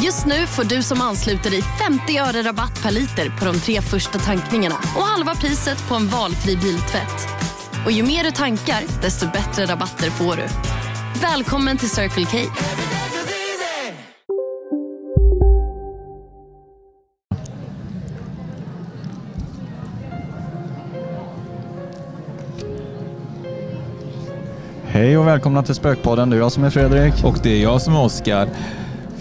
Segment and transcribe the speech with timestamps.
[0.00, 3.80] Just nu får du som ansluter dig 50 öre rabatt per liter på de tre
[3.80, 7.28] första tankningarna och halva priset på en valfri biltvätt.
[7.84, 10.42] Och ju mer du tankar, desto bättre rabatter får du.
[11.22, 12.38] Välkommen till Circle K.
[24.84, 26.30] Hej och välkomna till Spökpodden.
[26.30, 27.24] Det är jag som är Fredrik.
[27.24, 28.48] Och det är jag som är Oskar.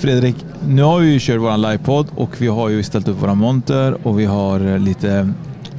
[0.02, 0.36] Fredrik,
[0.68, 4.08] nu har vi ju kört vår livepodd och vi har ju ställt upp våra monter
[4.08, 5.34] och vi har lite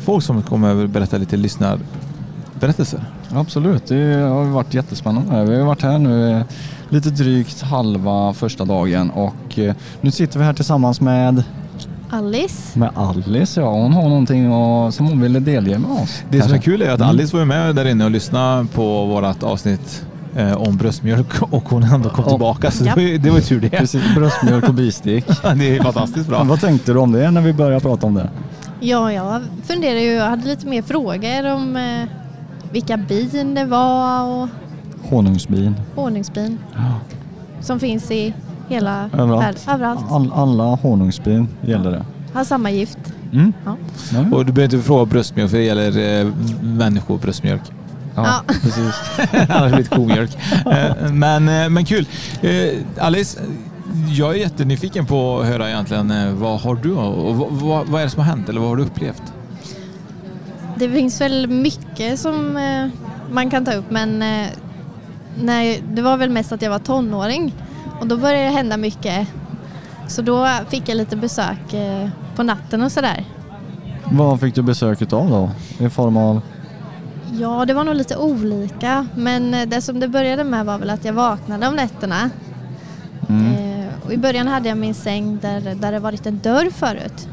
[0.04, 3.00] folk som kommer berätta lite lyssnarberättelser.
[3.34, 5.44] Absolut, det har varit jättespännande.
[5.44, 6.44] Vi har varit här nu
[6.88, 11.44] lite drygt halva första dagen och eh, nu sitter vi här tillsammans med
[12.10, 12.78] Alice.
[12.78, 13.60] med Alice.
[13.60, 16.22] Ja, hon har någonting och, som hon ville delge med oss.
[16.30, 17.08] Det som är kul är att Mm.
[17.10, 20.04] Alice var ju med där inne och lyssnade på vårt avsnitt
[20.36, 22.30] eh, om bröstmjölk och hon ändå kom Ja.
[22.30, 22.94] tillbaka så Ja.
[22.94, 23.70] det var ju, det var ju tur det.
[23.70, 25.26] Precis, bröstmjölk och bistick.
[25.56, 26.44] det är fantastiskt bra.
[26.44, 28.30] Vad tänkte du om det när vi började prata om det?
[28.80, 32.08] Ja, jag funderar ju, jag hade lite mer frågor om eh,
[32.72, 34.48] vilka bin det var och
[35.10, 35.74] Honungsbin.
[35.94, 36.80] honungsbin Ja.
[37.60, 38.34] som finns i
[38.68, 39.42] hela Överallt.
[39.44, 39.58] världen.
[39.74, 40.00] Överallt.
[40.10, 42.04] All, alla honungsbin gäller det.
[42.34, 42.98] Har samma gift.
[43.32, 43.52] Mm.
[43.64, 43.76] Ja.
[44.12, 44.36] Ja.
[44.36, 46.26] Och du behöver inte fråga bröstmjölk för det gäller eh,
[46.62, 47.62] människobröstmjölk.
[48.14, 48.54] Ja, Ja.
[48.62, 48.94] precis.
[49.48, 50.36] Annars blir det komjölk.
[50.66, 52.06] Eh, men, eh, men kul.
[52.42, 53.40] Eh, Alice,
[54.08, 58.10] jag är jättenyfiken på att höra egentligen vad har du och vad, vad, är det
[58.10, 59.22] som har hänt eller vad har du upplevt?
[60.76, 62.58] Det finns väl mycket som
[63.30, 64.18] man kan ta upp men
[65.38, 67.54] när, det var väl mest att jag var tonåring
[68.00, 69.28] och då började det hända mycket.
[70.08, 71.74] Så då fick jag lite besök
[72.36, 73.24] på natten och sådär.
[74.04, 75.50] Vad fick du besök av då?
[75.86, 76.40] I form av?
[77.40, 79.06] Ja, det var nog lite olika.
[79.14, 82.30] Men eh, det som det började med var väl att jag vaknade om nätterna.
[83.28, 83.46] Mm.
[83.46, 87.28] Eh, och I början hade jag min säng där, där det varit en dörr förut.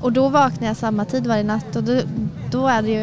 [0.00, 2.00] Och då vaknade jag samma tid varje natt och då,
[2.50, 3.02] då är det ju,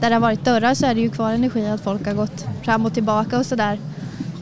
[0.00, 2.46] där det har varit dörrar så är det ju kvar energi att folk har gått
[2.62, 3.78] fram och tillbaka och sådär.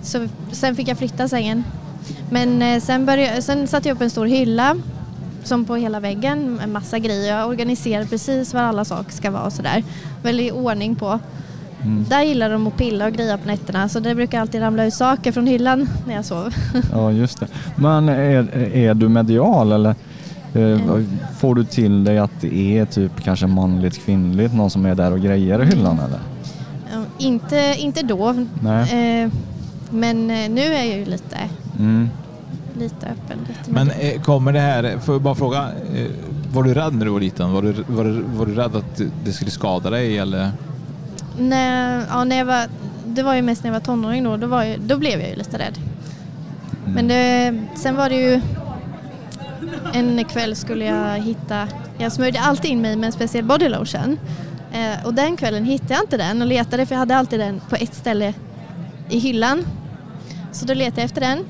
[0.02, 1.64] Så sen fick jag flytta sängen.
[2.30, 4.76] Men eh, sen, började, sen satte jag upp en stor hylla
[5.48, 7.36] som på hela väggen, en massa grejer.
[7.36, 9.84] Jag organiserade precis var alla saker ska vara och sådär.
[10.22, 11.18] Väldigt ordning på.
[11.82, 12.04] Mm.
[12.08, 14.94] Där gillar de att pilla och greja på nätterna så det brukar alltid ramla ut
[14.94, 16.54] saker från hyllan när jag sover.
[16.92, 17.46] Ja, just det.
[17.76, 19.94] Men är, är du medial eller
[20.54, 20.78] eh,
[21.38, 25.12] får du till dig att det är typ kanske manligt, kvinnligt, någon som är där
[25.12, 26.20] och grejer i hyllan eller?
[26.92, 28.34] Ja, inte, inte då.
[28.62, 29.22] Nej.
[29.22, 29.30] Eh,
[29.90, 31.36] men eh, nu är jag ju lite,
[31.78, 32.08] Mm.
[32.78, 33.38] Lite öppen.
[33.48, 35.58] Lite Men eh, kommer det här, får jag bara fråga,
[35.94, 36.06] eh,
[36.52, 37.52] var du rädd när du var liten?
[37.52, 40.52] Var du, var du, var du rädd att det skulle skada dig eller?
[41.38, 42.66] när, ja, när jag var,
[43.06, 45.36] det var ju mest när jag var tonåring då, då, jag, då blev jag ju
[45.36, 45.78] lite rädd.
[46.84, 46.94] Mm.
[46.94, 48.40] Men det, sen var det ju
[49.92, 51.68] en kväll skulle jag hitta,
[51.98, 54.18] jag smörjde alltid in mig med en speciell body lotion.
[54.72, 57.60] Eh, och den kvällen hittade jag inte den och letade för jag hade alltid den
[57.68, 58.34] på ett ställe
[59.08, 59.64] i hyllan.
[60.52, 61.44] Så då letade jag efter den.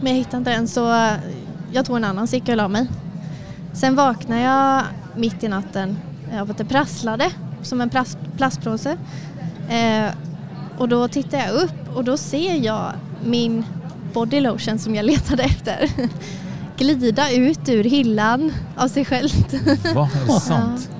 [0.00, 1.12] Men jag hittade inte den så eh,
[1.72, 2.86] jag tog en annan så gick jag och la mig.
[3.72, 4.82] Sen vaknade jag
[5.16, 5.96] mitt i natten
[6.40, 7.30] av att det prasslade
[7.62, 8.96] som en plast, plastpåse.
[9.68, 10.14] Eh,
[10.78, 12.92] och då tittar jag upp och då ser jag
[13.24, 13.64] min
[14.12, 15.90] body lotion som jag letade efter
[16.76, 19.54] glida ut ur hyllan av sig självt.
[19.94, 20.10] Va?
[20.14, 20.90] Är det sant?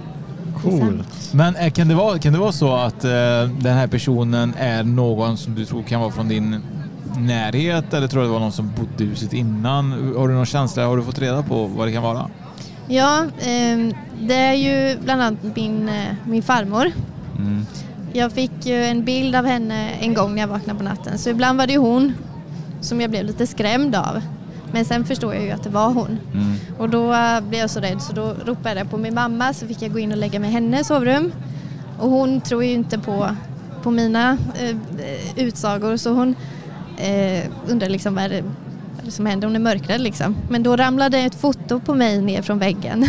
[0.62, 1.32] Coolt.
[1.32, 3.10] Men eh, kan det, vara, kan det vara så att eh,
[3.60, 6.62] den här personen är någon som du tror kan vara från din
[7.18, 10.14] närhet eller tror du det var någon som bodde i huset innan?
[10.16, 10.86] Har du någon känsla?
[10.86, 12.30] Har du fått reda på vad det kan vara?
[12.88, 16.92] Ja, ehm, det är ju bland annat min, eh, min farmor.
[17.38, 17.66] Mm.
[18.12, 21.30] Jag fick ju en bild av henne en gång när jag vaknade på natten så
[21.30, 22.12] ibland var det ju hon
[22.80, 24.22] som jag blev lite skrämd av.
[24.72, 26.18] Men sen förstod jag ju att det var hon.
[26.34, 26.54] Mm.
[26.78, 29.66] Och då eh, blev jag så rädd så då ropade jag på min mamma så
[29.66, 31.32] fick jag gå in och lägga mig i hennes sovrum.
[31.98, 33.28] Och hon tror ju inte på,
[33.82, 34.76] på mina eh,
[35.36, 36.34] utsagor så hon
[36.98, 40.36] eh, undrar liksom vad är, det, vad är det som händer, hon är mörkrädd liksom.
[40.50, 43.04] Men då ramlade ett foto på mig ner från väggen.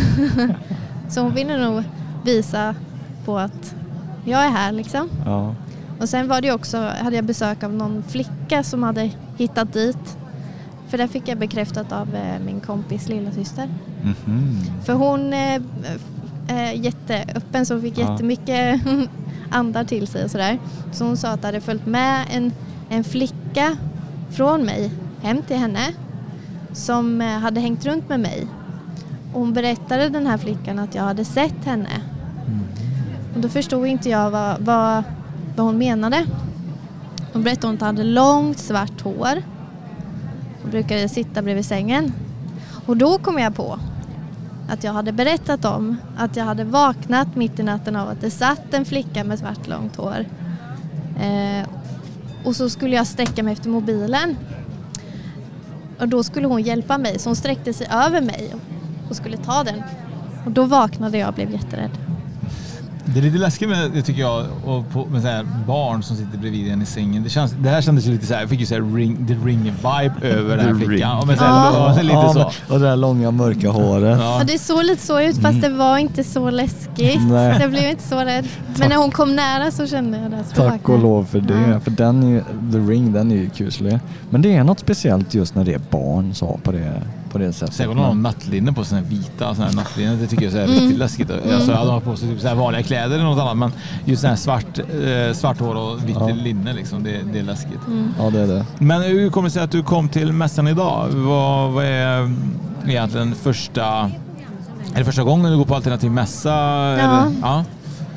[1.09, 1.83] så hon ville nog
[2.25, 2.75] visa
[3.25, 3.75] på att
[4.25, 5.09] jag är här liksom.
[5.25, 5.55] Ja.
[5.99, 10.17] Och sen var det också, hade jag besök av någon flicka som hade hittat dit
[10.87, 13.69] För det fick jag bekräftat av eh, min kompis lilla syster.
[14.03, 14.61] Mhm.
[14.85, 15.61] För hon är
[16.47, 18.11] eh, jätteöppen så hon fick Ja.
[18.11, 18.81] jättemycket
[19.49, 20.59] andar till sig och sådär.
[20.91, 22.51] Så hon sa att det hade följt med en,
[22.89, 23.35] en flicka
[24.29, 25.93] från mig hem till henne
[26.71, 28.47] som eh, hade hängt runt med mig.
[29.33, 32.01] Och hon berättade den här flickan att jag hade sett henne.
[33.35, 35.03] Och då förstod inte jag vad, vad,
[35.55, 36.25] vad hon menade.
[37.33, 39.41] Hon berättade att hon hade långt svart hår.
[40.61, 42.13] Hon brukade sitta bredvid sängen.
[42.85, 43.79] Och då kom jag på
[44.69, 48.31] att jag hade berättat om att jag hade vaknat mitt i natten av att det
[48.31, 50.25] satt en flicka med svart långt hår.
[51.19, 51.67] Eh,
[52.47, 54.37] och så skulle jag sträcka mig efter mobilen.
[55.99, 58.55] Och då skulle hon hjälpa mig så hon sträckte sig över mig
[59.09, 59.83] och skulle ta den.
[60.45, 62.06] Och då vaknade jag och blev jätterädd.
[63.13, 66.15] Det är lite läskigt med det tycker jag, och på, med så här barn som
[66.17, 67.23] sitter bredvid en i sängen.
[67.23, 69.27] Det, känns, det här kändes ju lite så här, jag fick ju så här ring,
[69.27, 71.11] the ring-vibe över den här The flickan.
[71.11, 71.19] Ring.
[71.21, 71.95] Och med så här, Ja.
[72.01, 72.39] lite Ja, så.
[72.39, 74.19] men- Och det där långa mörka håret.
[74.19, 74.37] Ja.
[74.39, 77.21] Ja, det såg lite så ut fast det var inte så läskigt.
[77.29, 77.57] Nej.
[77.61, 78.47] Jag blev inte så rädd.
[78.79, 80.43] Men när hon kom nära så kände jag det.
[80.49, 81.69] Så Tack och lov för det.
[81.71, 81.79] Ja.
[81.79, 82.39] För den är,
[82.71, 83.99] The Ring, den är ju kuslig.
[84.29, 87.01] Men det är något speciellt just när det är barn så på det,
[87.31, 87.75] på det sättet.
[87.75, 90.15] Sen går någon nattlinne på här vita såna här nattlinne.
[90.15, 90.75] Det tycker jag är Mm.
[90.75, 91.31] riktigt läskigt.
[91.31, 93.57] Alltså, jag hade haft på sig typ så här vanliga kläder eller något annat.
[93.57, 93.71] Men
[94.05, 96.27] just sån här svart, eh, svart hår och vitt Ja.
[96.27, 97.03] linne liksom.
[97.03, 97.79] Det, det är läskigt.
[98.19, 98.65] Ja, det är det.
[98.79, 101.07] Men hur kommer det sig att du kom till mässan idag?
[101.09, 102.31] Vad, vad är
[102.87, 104.11] egentligen första...
[104.93, 106.53] Är det första gången du går på alternativ mässa?
[106.53, 107.31] eller?
[107.41, 107.65] ja.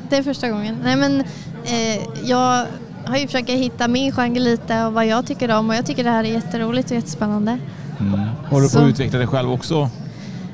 [0.09, 0.77] Det är första gången.
[0.83, 1.21] Nej, men,
[1.65, 2.65] eh, jag
[3.05, 6.03] har ju försökt hitta min genre lite och vad jag tycker om och jag tycker
[6.03, 7.57] det här är jätteroligt och jättespännande.
[8.01, 8.19] Mm.
[8.49, 9.89] Håller du på att utveckla dig själv också?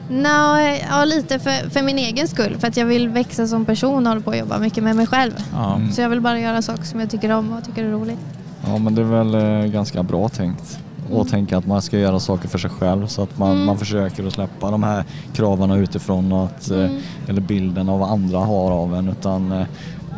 [0.10, 2.56] Nå, eh, ja, lite för, för min egen skull.
[2.60, 5.08] För att jag vill växa som person och håller på att jobba mycket med mig
[5.08, 5.32] själv.
[5.76, 5.92] Mm.
[5.92, 8.20] Så jag vill bara göra saker som jag tycker om och tycker är roligt.
[8.66, 10.80] Ja, men det är väl eh, ganska bra tänkt.
[11.12, 13.66] Och tänka att man ska göra saker för sig själv så att man, Mm.
[13.66, 15.04] man försöker att släppa de här
[15.34, 16.98] kraven utifrån och att, eh, Mm.
[17.28, 19.66] eller bilden av vad andra har av en utan eh,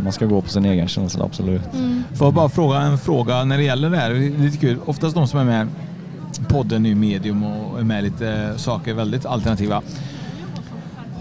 [0.04, 1.74] man ska gå på sin egen känsla, absolut.
[1.74, 2.04] Mm.
[2.16, 4.10] Får jag bara fråga en fråga när det gäller det här?
[4.10, 4.78] Det är lite kul.
[4.86, 5.68] Oftast de som är med
[6.48, 9.82] podden är medium och är med lite saker väldigt alternativa.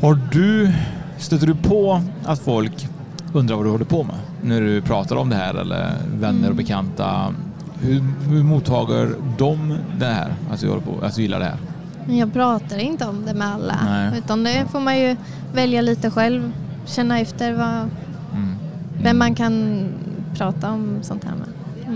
[0.00, 0.72] Har du,
[1.18, 2.88] stöter du på att folk
[3.32, 6.56] undrar vad du håller på med när du pratar om det här eller vänner och
[6.56, 7.34] bekanta?
[7.80, 10.34] Hur, hur mottager de det här?
[10.50, 11.56] Alltså, du håller på, alltså gillar det här?
[12.18, 13.76] Jag pratar inte om det med alla.
[13.84, 14.18] Nej.
[14.18, 15.16] Utan det får man ju
[15.54, 16.52] välja lite själv.
[16.86, 17.90] Känna efter vad,
[18.34, 18.54] Mm.
[19.02, 19.84] vem man kan
[20.34, 21.48] prata om sånt här med.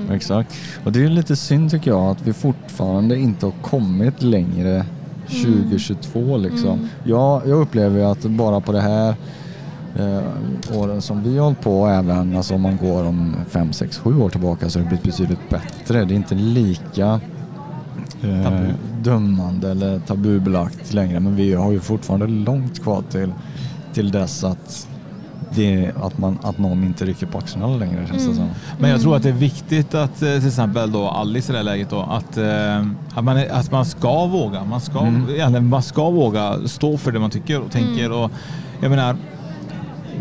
[0.03, 0.17] Mm.
[0.17, 0.55] Exakt.
[0.85, 4.85] Och det är lite synd tycker jag att vi fortfarande inte har kommit längre
[5.27, 6.71] 2022 liksom.
[6.71, 6.89] Mm.
[7.05, 9.15] Jag, jag upplever ju att bara på det här
[9.97, 13.99] eh, åren som vi har hållit på även alltså om man går om 5, 6,
[13.99, 16.05] 7 år tillbaka så har det blivit betydligt bättre.
[16.05, 17.21] Det är inte lika
[18.23, 18.73] eh, Tabu.
[19.03, 23.33] dömande eller tabubelagt längre men vi har ju fortfarande långt kvar till,
[23.95, 24.89] till dess att,
[25.55, 28.37] det, att, man, att någon inte rycker på axlarna längre känns det Mm.
[28.37, 28.49] som.
[28.79, 31.59] Men jag tror att det är viktigt att eh, till exempel då Alice i det
[31.59, 34.65] här läget då att, eh, att, man, att man ska våga.
[34.65, 35.69] Man ska, Mm.
[35.69, 38.05] man ska våga stå för det man tycker och tänker.
[38.07, 38.19] Mm.
[38.19, 38.31] Och,
[38.81, 39.17] jag menar,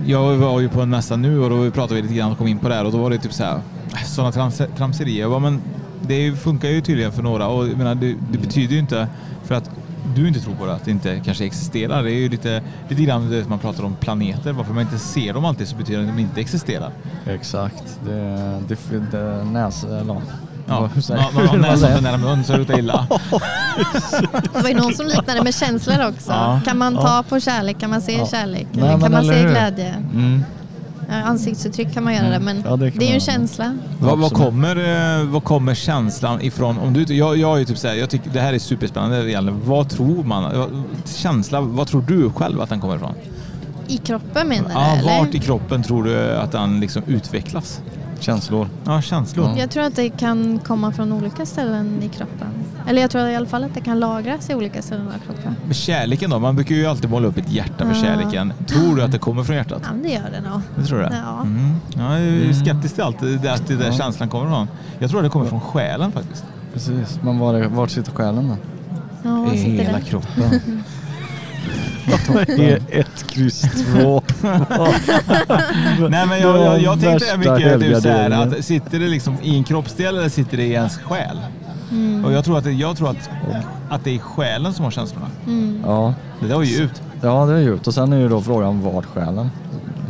[0.05, 2.47] jag var ju på en mässa nu och då pratade vi lite grann och kom
[2.47, 3.59] in på det här och då var det typ så här
[4.05, 5.21] sådana trams, tramserier.
[5.21, 5.61] Jag bara, men
[6.07, 9.07] det funkar ju tydligen för några och jag menar, det, det betyder ju inte
[9.43, 9.69] för att
[10.15, 12.03] du inte tror på det, att det inte kanske existerar.
[12.03, 14.51] Det är ju lite, lite grann det man pratar om planeter.
[14.51, 16.91] Varför man inte ser dem alltid så betyder det att de inte existerar.
[17.27, 17.99] Exakt.
[18.05, 18.77] Det, det,
[19.11, 19.83] det näs...
[19.83, 20.21] Eller,
[20.67, 20.89] Ja,
[21.33, 23.07] har näsan för nära mun så det luktar illa.
[24.53, 26.31] Det var ju någon som liknade med känslor också.
[26.31, 26.61] Ja.
[26.65, 27.23] Kan man ta Ja.
[27.29, 27.79] på kärlek?
[27.79, 28.27] Kan man se Ja.
[28.27, 28.67] kärlek?
[28.71, 29.49] Nej, kan man se hur?
[29.49, 29.93] glädje?
[30.13, 30.43] Mm.
[31.11, 33.77] Ja, Ansiktsuttryck kan man göra det men Ja, det det är ju en känsla.
[33.99, 34.75] Vad, vad, kommer,
[35.19, 36.77] eh, vad kommer känslan ifrån?
[36.77, 39.51] Om du, jag, jag är ju typ så här, jag tycker det här är superspännande.
[39.65, 40.73] Vad tror man?
[41.05, 43.13] Känsla, vad tror du själv att den kommer ifrån?
[43.87, 44.73] I kroppen menar du?
[44.73, 45.19] Ja, eller?
[45.19, 47.81] vart i kroppen tror du att den liksom utvecklas?
[48.19, 48.67] Känslor.
[48.83, 49.45] Ja, känslor.
[49.45, 49.57] Ja.
[49.59, 52.47] Jag tror att det kan komma från olika ställen i kroppen.
[52.91, 55.55] Eller jag tror i alla fall att det kan lagras i olika ställen av kroppen.
[55.65, 56.39] Men kärleken då?
[56.39, 58.01] Man brukar ju alltid måla upp ett hjärta för Ja.
[58.01, 58.53] kärleken.
[58.67, 59.81] Tror du att det kommer från hjärtat?
[59.83, 60.61] Ja, det gör det nog.
[60.77, 61.03] Det tror du?
[61.03, 61.41] Ja.
[61.41, 61.75] Mm.
[61.97, 63.91] Jag är ju skeptisk till allt det där, att det där Ja.
[63.97, 64.67] känslan kommer ifrån.
[64.99, 66.43] Jag tror att det kommer från själen faktiskt.
[66.73, 67.19] Precis.
[67.23, 68.57] Men var, är- vart sitter själen då?
[69.23, 70.01] Ja, I hela det?
[70.05, 70.83] kroppen.
[72.91, 74.21] ett kryss två.
[76.09, 78.53] Nej men jag, jag, jag tänkte mycket du, så här, helgarderingen.
[78.57, 81.37] att sitter det liksom i en kroppsdel eller sitter det i ens själ?
[81.91, 82.25] Mm.
[82.25, 83.29] Och jag tror, att det, jag tror att,
[83.89, 85.27] att det är själen som har känslorna.
[85.47, 85.81] Mm.
[85.85, 86.13] Ja.
[86.39, 87.01] Det där var ju ut.
[87.21, 87.87] ja, det är djupt.
[87.87, 89.49] Och sen är ju då frågan vart själen?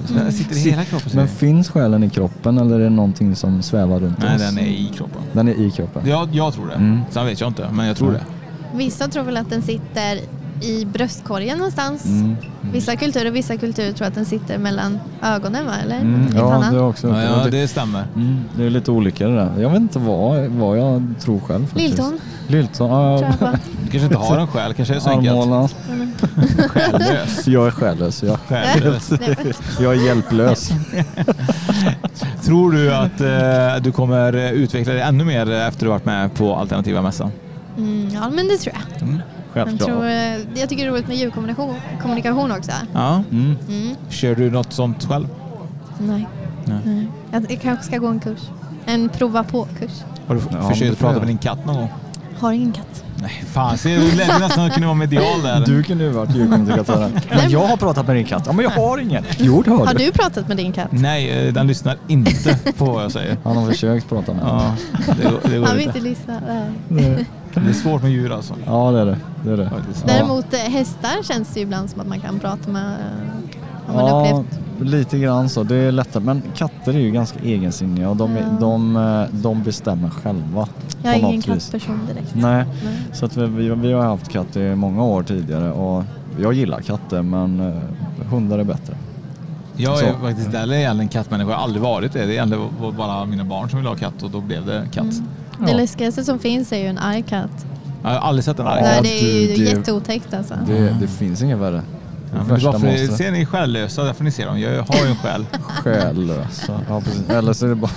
[0.09, 0.31] Mm.
[0.31, 1.11] Sitter i hela kroppen?
[1.13, 4.17] Men finns själen i kroppen eller är det någonting som svävar runt?
[4.19, 4.41] Nej, oss?
[4.41, 5.21] den är i kroppen.
[5.33, 6.09] Den är i kroppen.
[6.09, 6.73] Jag, jag tror det.
[6.73, 6.99] Mm.
[7.09, 8.25] Sen vet jag inte, men jag tror det.
[8.73, 10.19] Vissa tror väl att den sitter
[10.61, 12.05] i bröstkorgen någonstans.
[12.05, 12.35] Mm.
[12.73, 15.73] Vissa kulturer vissa kulturer tror att den sitter mellan ögonen va?
[15.83, 17.07] Eller Mm, i ja, det är också.
[17.07, 18.03] Ja, ja, det, det stämmer.
[18.15, 19.51] mm, det är lite olika det där.
[19.61, 21.87] Jag vet inte vad, vad jag tror själv faktiskt.
[21.89, 22.89] Lilltån Lilltån.
[22.89, 23.33] Ja.
[23.85, 25.31] Du kanske inte har en själ, kanske är så enkelt.
[25.37, 25.69] Armhålan.
[26.67, 27.47] Själlös.
[27.47, 28.23] Jag är själlös.
[28.23, 29.09] Jag, Själlös.
[29.79, 30.71] jag är hjälplös.
[32.45, 36.55] Tror du att eh, du kommer utveckla dig ännu mer efter du varit med på
[36.55, 37.31] alternativa mässan?
[37.77, 39.01] Mm, ja men det tror jag.
[39.07, 39.19] Mm.
[39.53, 39.89] Jag, Självklart.
[39.89, 42.71] tror, eh, jag tycker det är roligt med ljudkommunikation kommunikation också.
[42.93, 43.23] Ja.
[43.31, 43.57] Mm.
[43.69, 43.95] Mm.
[44.09, 45.27] Kör du något sånt själv?
[45.99, 46.27] Nej.
[46.65, 46.77] Nej.
[46.85, 47.07] Nej.
[47.31, 48.39] Jag, jag kanske ska gå en kurs.
[48.85, 49.91] En prova på-kurs.
[50.27, 51.19] Har du Ja, försökt prata jag.
[51.19, 51.89] med din katt någon gång?
[52.39, 53.03] Har ingen katt.
[53.21, 53.77] Nej, fan.
[53.77, 55.63] Ser du lät nästan kunna vara medial där.
[55.65, 57.11] Du kunde ju varit ljudkommunikatören.
[57.29, 58.43] Men jag har pratat med din katt.
[58.45, 59.23] Ja, men jag har ingen.
[59.37, 60.05] Jo, det har, Har du.
[60.05, 60.87] du pratat med din katt?
[60.91, 63.37] Nej, eh, den lyssnar inte på vad jag säger.
[63.43, 64.75] Han har försökt prata med Ja,
[65.17, 65.97] det, går- det går Han vill inte.
[65.97, 66.41] inte lyssna.
[66.87, 67.25] Nej.
[67.53, 68.53] Det är svårt med djur alltså.
[68.65, 69.17] Ja, det är det.
[69.43, 69.69] Det, är det.
[69.69, 70.07] Faktiskt.
[70.07, 72.91] Däremot eh, hästar känns det ju ibland som att man kan prata med.
[72.91, 73.51] eh,
[73.95, 74.91] Ja, upplevt.
[74.91, 75.63] lite grann så.
[75.63, 76.23] Det är lättare.
[76.23, 78.43] Men katter är ju ganska egensinniga och de, Ja.
[78.59, 80.67] de, eh, de bestämmer själva.
[81.03, 81.65] Jag är på ingen något vis.
[81.65, 82.35] kattperson direkt.
[82.35, 82.93] Nej, Nej.
[83.13, 86.03] så att vi, vi, vi har haft katt i många år tidigare och
[86.39, 87.73] jag gillar katter men
[88.29, 88.93] hundar är bättre.
[89.75, 90.19] Jag är Så.
[90.19, 91.49] faktiskt heller egentligen kattmänniska.
[91.51, 92.25] Jag har aldrig varit det.
[92.45, 95.03] Det var bara mina barn som ville ha katt och då blev det katt.
[95.03, 95.25] Mm.
[95.65, 95.77] Det Ja.
[95.77, 97.65] läskigaste som finns är ju en arg katt.
[98.03, 99.03] Jag har aldrig sett en arg Ja, katt.
[99.03, 100.53] Nej, det är ju det- jätteotäckt alltså.
[100.67, 101.81] Det, det finns inget värre.
[102.33, 104.03] Ja, varför ser ni själlösa?
[104.03, 104.59] Där får ni se dem.
[104.59, 105.45] Jag har ju en själ.
[105.83, 106.79] Själlösa.
[106.89, 107.29] Ja, precis.
[107.29, 107.91] Eller så är det bara...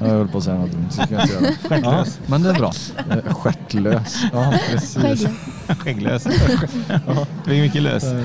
[0.00, 1.80] Jag höll på att säga något dumt, så ska jag inte göra det.
[1.88, 2.72] Ja, men det är bra.
[3.10, 4.16] Eh, Stjärtlös.
[4.32, 5.26] Ja, precis.
[5.78, 6.24] Skägglös.
[6.24, 6.24] Skägglös.
[7.44, 8.04] Det är mycket lös.
[8.04, 8.20] Eh,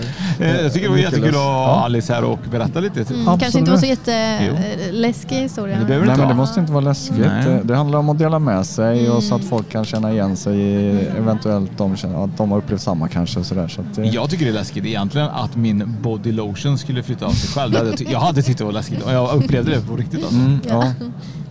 [0.63, 1.35] Jag tycker det var Mycket jättekul att lös.
[1.35, 1.85] ha Ja.
[1.85, 2.99] Alice här och berätta lite.
[2.99, 3.39] Mm, Absolut.
[3.41, 5.79] kanske inte var så jätteläskig historia.
[5.79, 6.45] Det behöver Nej, inte men det vara.
[6.45, 7.17] måste inte vara läskigt.
[7.17, 7.45] Nej.
[7.45, 9.49] Det, det handlar om att dela med sig och så att Mm.
[9.49, 13.39] folk kan känna igen sig i eventuellt de känner att de har upplevt samma kanske.
[13.39, 13.67] och Sådär.
[13.67, 17.25] Så att det, Jag tycker det är läskigt egentligen att min body lotion skulle flytta
[17.25, 17.71] av sig själv.
[17.71, 19.95] Det hade jag ty- Jag hade tyckt det var läskigt och jag upplevde det på
[19.95, 20.19] riktigt.
[20.23, 20.35] Alltså.
[20.39, 20.91] mm, ja.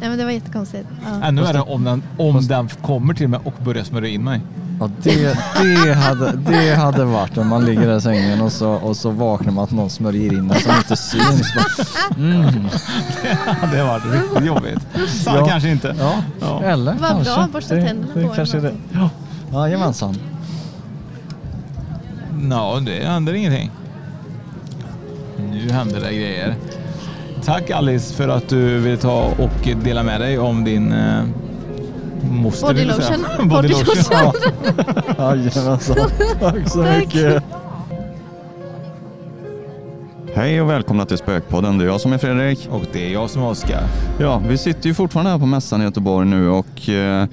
[0.04, 0.88] Nej men det var jättekonstigt.
[1.04, 1.26] Ja.
[1.26, 4.40] Ännu värre om den, om den kommer till mig och börjar smörja in mig.
[4.80, 8.70] Ja, det, det, hade, det hade varit om man ligger där i sängen och så,
[8.70, 11.42] och så vaknar man att någon smörjer in en som inte syns.
[12.16, 12.42] Mm.
[13.72, 14.78] Det har varit riktigt jobbigt.
[15.08, 15.46] Så Ja.
[15.46, 15.96] kanske inte.
[15.98, 16.62] Ja, Ja.
[16.62, 17.34] eller Vad kanske.
[17.34, 18.74] bra, borsta det, tänderna det på kanske det.
[18.92, 19.10] Ja,
[19.68, 20.16] jajamensan.
[22.40, 23.70] Nå, det händer ingenting.
[25.52, 26.54] Nu händer det grejer.
[27.44, 31.22] Tack Alice för att du ville ta och dela med dig om din eh,
[32.30, 32.66] moster.
[32.66, 33.48] Body vill lotion.
[33.48, 34.32] Body Body lotion.
[35.18, 35.36] Ja.
[35.36, 35.96] Jajamensan.
[36.40, 36.98] Tack så Tack.
[36.98, 37.42] mycket.
[40.34, 41.78] Hej och välkomna till Spökpodden.
[41.78, 42.68] Det är jag som är Fredrik.
[42.70, 43.82] Och det är jag som är Oskar.
[44.20, 47.26] Ja, vi sitter ju fortfarande här på mässan i Göteborg nu och eh,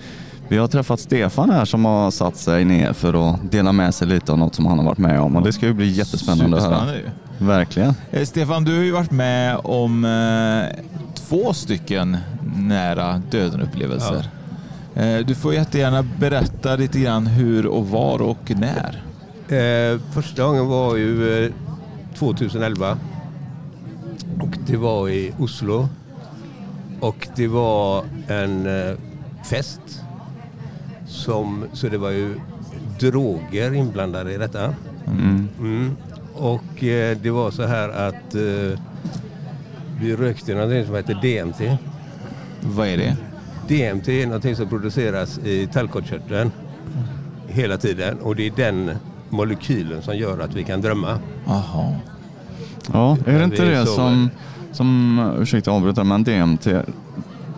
[0.47, 4.07] vi har träffat Stefan här som har satt sig ner för att dela med sig
[4.07, 6.57] lite av något som han har varit med om och det ska ju bli jättespännande
[6.57, 6.85] att höra.
[7.41, 7.93] Verkligen.
[8.11, 10.83] Eh, Stefan, du har ju varit med om eh,
[11.13, 12.17] två stycken
[12.57, 14.29] nära döden-upplevelser.
[14.95, 19.03] Eh, du får jättegärna berätta lite grann hur och var och när.
[20.13, 21.51] Första gången var ju eh,
[22.15, 22.97] 2011
[24.39, 25.89] och det var i Oslo
[26.99, 28.67] och det var en
[29.49, 29.81] fest
[31.07, 32.35] som, så det var ju
[32.99, 34.73] droger inblandade i detta.
[35.07, 35.47] Mm.
[35.59, 35.95] Mm.
[36.41, 38.79] Och eh, det var så här att eh,
[39.99, 41.77] vi rökte någonting som heter DMT.
[42.61, 43.17] Vad är det?
[43.67, 46.51] DMT är någonting som produceras i tallkottkörteln
[47.47, 48.91] hela tiden och det är den
[49.29, 51.19] molekylen som gör att vi kan drömma.
[51.45, 51.95] Jaha.
[52.93, 54.29] Ja, är det inte det som,
[54.71, 56.65] som ursäkta avbryta, men DMT,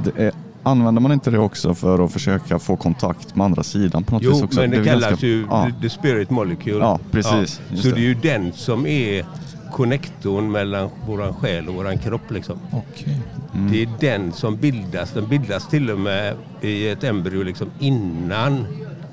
[0.04, 0.32] det är,
[0.64, 4.24] använder man inte det också för att försöka få kontakt med andra sidan på något
[4.24, 6.78] vis Jo, men det, väl kallas ganska- ju Ja, the spirit molecule.
[6.80, 7.62] Ja, precis.
[7.70, 7.96] Just Så det.
[7.96, 9.26] det är ju den som är
[9.72, 12.32] konnektorn mellan våran själ och våran kropp.
[12.32, 12.60] Liksom.
[12.72, 13.22] Okej.
[13.54, 13.72] Mm.
[13.72, 15.12] Det är den som bildas.
[15.12, 18.66] Den bildas till och med i ett embryo liksom innan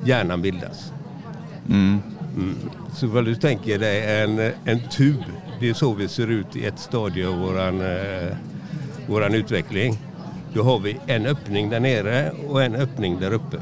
[0.04, 0.92] hjärnan bildas.
[1.68, 1.98] Mm.
[2.36, 2.56] Mm.
[2.94, 5.16] Så vad du tänker dig en, en tub.
[5.60, 8.36] Det är så vi ser ut i ett stadie av våran, eh,
[9.06, 9.98] våran utveckling.
[10.54, 13.56] Då har vi en öppning där nere och en öppning där uppe.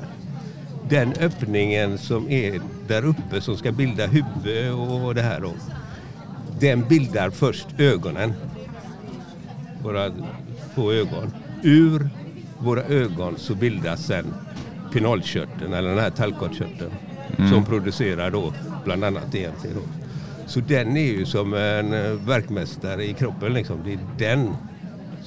[0.88, 5.52] Den öppningen som är där uppe som ska bilda huvud och det här då.
[6.60, 8.32] Den bildar först ögonen.
[9.82, 10.10] Våra
[10.74, 11.32] två ögon.
[11.62, 12.08] Ur
[12.58, 14.34] våra ögon så bildas sen
[14.92, 16.90] pinalkörteln eller den här tallkottkörteln
[17.50, 18.52] som producerar då
[18.84, 19.74] bland annat DMT.
[19.74, 19.80] Då.
[20.46, 23.52] Så den är ju som en eh, verkmästare i kroppen.
[23.52, 23.76] Liksom.
[23.84, 24.56] Det är den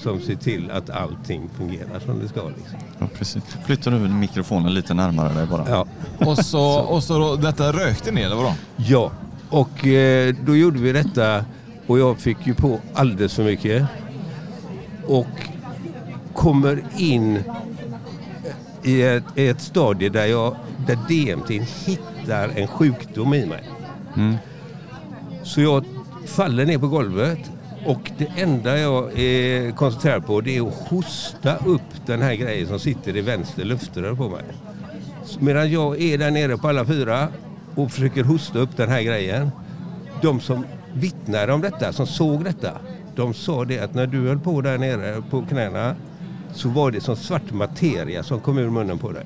[0.02, 2.48] som ser till att allting fungerar som det ska.
[2.48, 2.80] Liksom.
[3.00, 3.44] Ja, precis.
[3.66, 5.70] Flyttar du mikrofonen lite närmare dig bara.
[5.70, 5.86] Ja.
[6.18, 8.54] Och så, och så då, detta rökte ni eller vadå?
[8.76, 9.12] Ja,
[9.50, 11.46] och eh, då gjorde vi detta
[11.88, 13.86] och jag fick ju på alldeles för mycket.
[15.08, 15.28] Och
[16.34, 17.44] kommer in
[18.84, 20.56] i ett, i ett stadie där, jag,
[20.88, 21.50] där DMT
[21.86, 23.64] hittar en sjukdom i mig.
[24.16, 24.36] Mm.
[25.44, 25.86] Så jag
[26.26, 27.51] faller ner på golvet
[27.86, 32.68] och det enda jag är koncentrerad på det är att hosta upp den här grejen
[32.68, 34.44] som sitter i vänster luftrör på mig.
[35.40, 37.28] Medan jag är där nere på alla fyra
[37.76, 39.52] och försöker hosta upp den här grejen.
[40.22, 42.72] De som vittnade om detta, som såg detta,
[43.16, 45.96] de sa det att när du höll på där nere på knäna
[46.54, 49.26] så var det som svart materia som kom ur munnen på dig.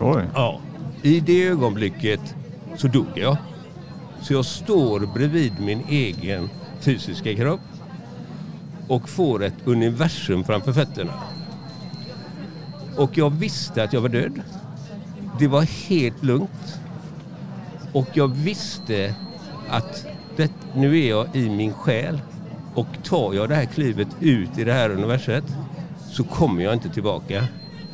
[0.00, 0.22] Oj.
[0.34, 0.60] Ja.
[1.02, 2.34] I det ögonblicket
[2.76, 3.36] så dog jag.
[4.22, 6.48] Så jag står bredvid min egen
[6.80, 7.60] fysiska kropp
[8.88, 11.12] och får ett universum framför fötterna.
[12.96, 14.42] Och jag visste att jag var död.
[15.38, 16.80] Det var helt lugnt.
[17.92, 19.14] Och jag visste
[19.70, 20.06] att
[20.36, 22.20] det, nu är jag i min själ
[22.74, 25.44] och tar jag det här klivet ut i det här universet
[26.10, 27.46] så kommer jag inte tillbaka.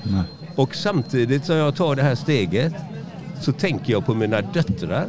[0.03, 0.23] Nej.
[0.57, 2.75] Och samtidigt som jag tar det här steget
[3.41, 5.07] så tänker jag på mina döttrar.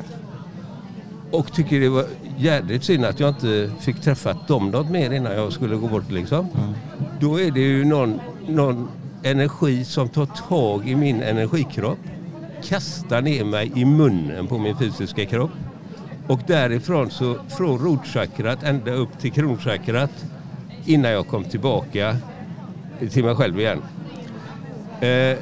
[1.32, 2.06] Och tycker det var
[2.38, 6.12] jädrigt synd att jag inte fick träffa dem något mer innan jag skulle gå bort
[6.12, 6.48] liksom.
[7.20, 8.88] Då är det ju någon, någon
[9.24, 12.00] energi som tar tag i min energikropp,
[12.64, 15.52] kastar ner mig i munnen på min fysiska kropp.
[16.28, 20.26] Och därifrån så från rotchakrat ända upp till kronchakrat
[20.86, 22.18] innan jag kom tillbaka
[23.12, 23.82] till mig själv igen.
[25.02, 25.38] Eh,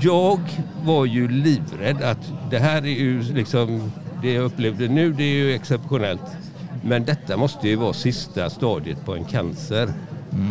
[0.00, 0.40] jag
[0.84, 5.34] var ju livrädd att det här är ju liksom det jag upplevde nu det är
[5.34, 6.36] ju exceptionellt.
[6.82, 9.88] Men detta måste ju vara sista stadiet på en cancer,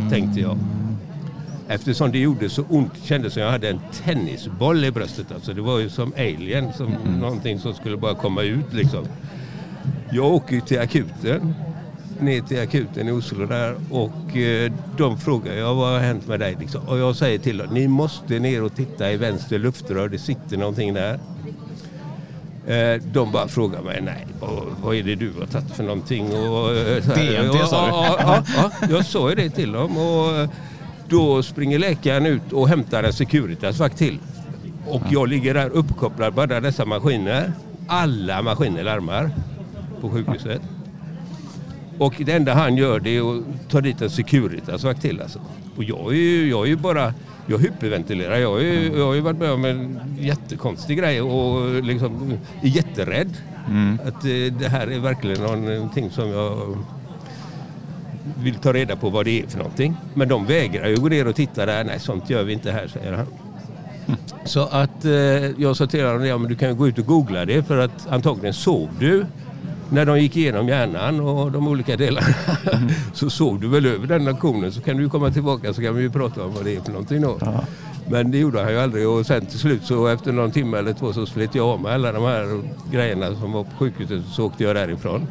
[0.09, 0.57] tänkte jag.
[1.67, 5.31] Eftersom det gjorde så ont, kändes som jag hade en tennisboll i bröstet.
[5.31, 9.05] Alltså det var ju som alien, som någonting som skulle bara komma ut liksom.
[10.11, 11.53] Jag åker ju till akuten,
[12.19, 16.39] ner till akuten i Oslo där och eh, de frågar jag vad har hänt med
[16.39, 16.81] dig liksom.
[16.87, 20.57] Och jag säger till dem, ni måste ner och titta i vänster luftrör, det sitter
[20.57, 21.19] någonting där.
[22.67, 24.27] Eh, De bara frågar mig, nej,
[24.83, 26.25] vad, är det du har tagit för någonting?
[26.25, 26.73] Och.
[27.01, 27.91] DMT, sa du?
[27.91, 29.97] Ja, ja, ja, ja, jag sa ju det till dem.
[29.97, 30.49] Och eh,
[31.09, 34.19] då springer läkaren ut och hämtar en Securitas-vakt till.
[34.87, 37.51] Och jag ligger där uppkopplad på alla dessa maskiner.
[37.87, 39.31] Alla maskiner larmar
[40.01, 40.61] på sjukhuset.
[41.97, 45.21] Och det enda han gör det är att ta dit en Securitas-vakt till.
[45.21, 45.39] Alltså.
[45.75, 47.13] Och jag är ju, jag är ju bara,
[47.47, 48.37] jag hyperventilerar.
[48.37, 52.67] Jag, är, ju- jag har ju varit med om en jättekonstig grej och liksom är
[52.67, 53.37] jätterädd.
[54.05, 56.77] Att eh, det här är verkligen någonting som jag
[58.43, 59.95] vill ta reda på vad det är för någonting.
[60.13, 61.83] Men de vägrar ju gå ner och titta där.
[61.83, 63.25] Nej, sånt gör vi inte här, säger han.
[64.45, 65.11] Så att eh,
[65.61, 67.77] jag sa till honom, ja men du kan ju gå ut och googla det för
[67.77, 69.25] att antagligen sov du
[69.89, 72.27] när de gick igenom hjärnan och de olika delarna.
[73.13, 76.01] så såg du väl över den lektionen så kan du komma tillbaka så kan vi
[76.01, 77.37] ju prata om vad det är för någonting då.
[78.09, 80.93] Men det gjorde han ju aldrig och sen till slut så efter någon timme eller
[80.93, 84.45] två så slet jag av mig alla de här grejerna som var på sjukhuset så
[84.45, 85.27] åkte jag därifrån.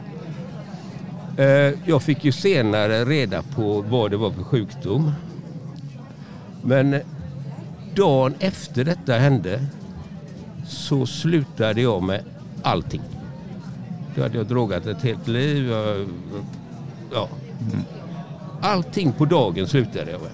[1.37, 5.13] Eh, Jag fick ju senare reda på vad det var för sjukdom.
[6.63, 7.01] Men
[7.95, 9.61] dagen efter detta hände
[10.69, 12.21] så slutade jag med
[12.63, 13.03] allting.
[14.17, 15.73] Då hade jag drogat ett helt liv.
[17.13, 17.29] Ja.
[18.61, 20.31] Allting på dagen slutade jag med.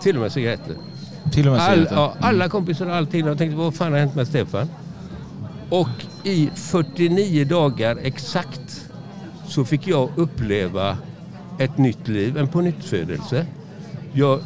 [0.00, 0.76] Till och med cigaretter.
[1.32, 3.26] Till och med All, ja, alla kompisar och allting.
[3.26, 4.68] Jag tänkte vad fan har hänt med Stefan?
[5.70, 5.88] Och
[6.24, 8.90] i 49 dagar exakt
[9.46, 10.96] så fick jag uppleva
[11.58, 13.46] ett nytt liv, en pånyttfödelse.
[14.12, 14.40] Jag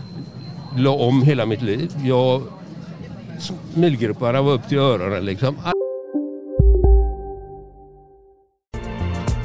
[0.77, 1.93] la om hela mitt liv.
[2.05, 2.43] Jag,
[3.75, 5.57] milgropparna var upp till öronen liksom.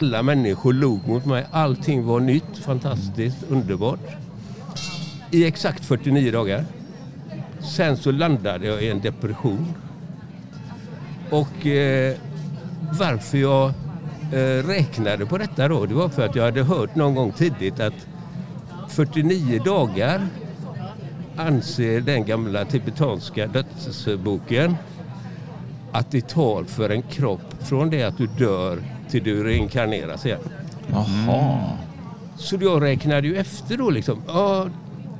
[0.00, 1.46] Alla människor log mot mig.
[1.50, 4.00] Allting var nytt, fantastiskt, underbart.
[5.30, 6.64] I exakt 49 dagar.
[7.76, 9.74] Sen så landade jag i en depression.
[11.30, 12.16] Och eh,
[12.98, 13.68] varför jag
[14.32, 17.80] eh, räknade på detta då, det var för att jag hade hört någon gång tidigt
[17.80, 18.06] att
[18.88, 20.26] 49 dagar
[21.36, 24.76] anser den gamla tibetanska dödsboken
[25.92, 30.40] att det tar för en kropp från det att du dör till du reinkarneras igen.
[30.92, 31.70] Jaha.
[32.36, 34.22] Så jag räknade ju efter då liksom.
[34.26, 34.66] Ja,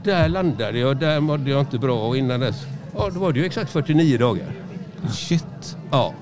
[0.05, 2.67] där landade jag, där mådde jag inte bra och innan dess.
[2.97, 4.53] Ja, då var det ju exakt 49 dagar.
[5.11, 5.77] Shit.
[5.91, 6.15] Ja.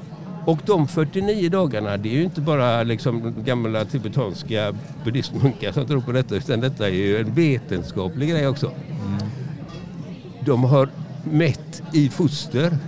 [0.47, 6.01] Och de 49 dagarna, det är ju inte bara liksom gamla tibetanska buddhistmunkar som tror
[6.01, 8.71] på detta, utan detta är ju en vetenskaplig grej också.
[10.45, 10.89] De har
[11.25, 12.79] mätt i foster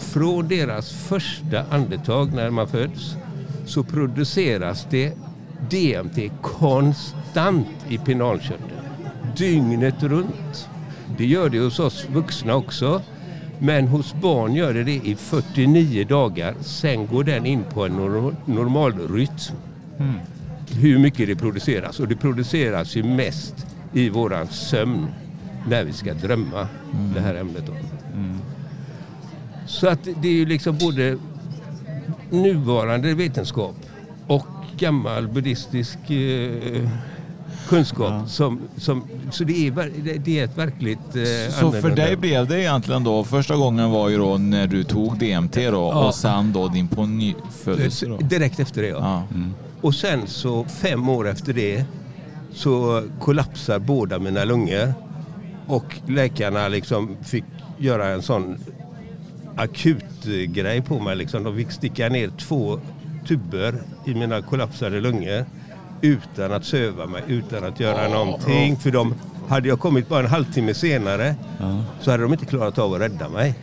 [0.00, 3.16] från deras första andetag när man föds
[3.64, 5.12] så produceras det
[5.70, 8.70] DMT konstant i penalkörteln.
[9.36, 10.68] Dygnet runt.
[11.18, 13.02] Det gör det hos oss vuxna också.
[13.58, 16.54] Men hos barn gör det det i 49 dagar.
[16.60, 19.54] Sen går den in på en norm- normalrytm.
[20.70, 22.00] Hur mycket det produceras.
[22.00, 25.06] Och det produceras ju mest i våran sömn
[25.68, 26.68] när vi ska drömma
[27.14, 27.66] det här ämnet.
[27.66, 27.72] Då.
[29.66, 31.18] Så att det är ju liksom både
[32.30, 33.74] nuvarande vetenskap
[34.26, 34.46] och
[34.78, 36.88] gammal buddhistisk eh,
[37.68, 38.28] kunskap.
[38.28, 42.60] Som, som, så det är, det- är ett verkligt eh, Så för dig blev det
[42.60, 46.06] egentligen då, första gången var ju då när du tog DMT då Ja.
[46.08, 48.16] och sen då din pånyttfödelse då.
[48.16, 48.98] Direkt efter det ja.
[49.00, 49.22] Ja.
[49.80, 51.84] Och sen så fem år efter det
[52.54, 54.94] så kollapsar båda mina lungor.
[55.66, 57.44] Och läkarna liksom fick
[57.78, 58.58] göra en sån
[59.56, 61.16] akut eh, grej på mig.
[61.16, 61.44] Liksom.
[61.44, 62.80] De fick sticka ner två
[63.28, 63.74] tuber
[64.06, 65.44] i mina kollapsade lungor
[66.00, 68.76] utan att söva mig, utan att göra någonting.
[68.76, 69.14] För de,
[69.48, 71.34] hade jag kommit bara en halvtimme senare
[72.00, 73.54] så hade de inte klarat av att rädda mig.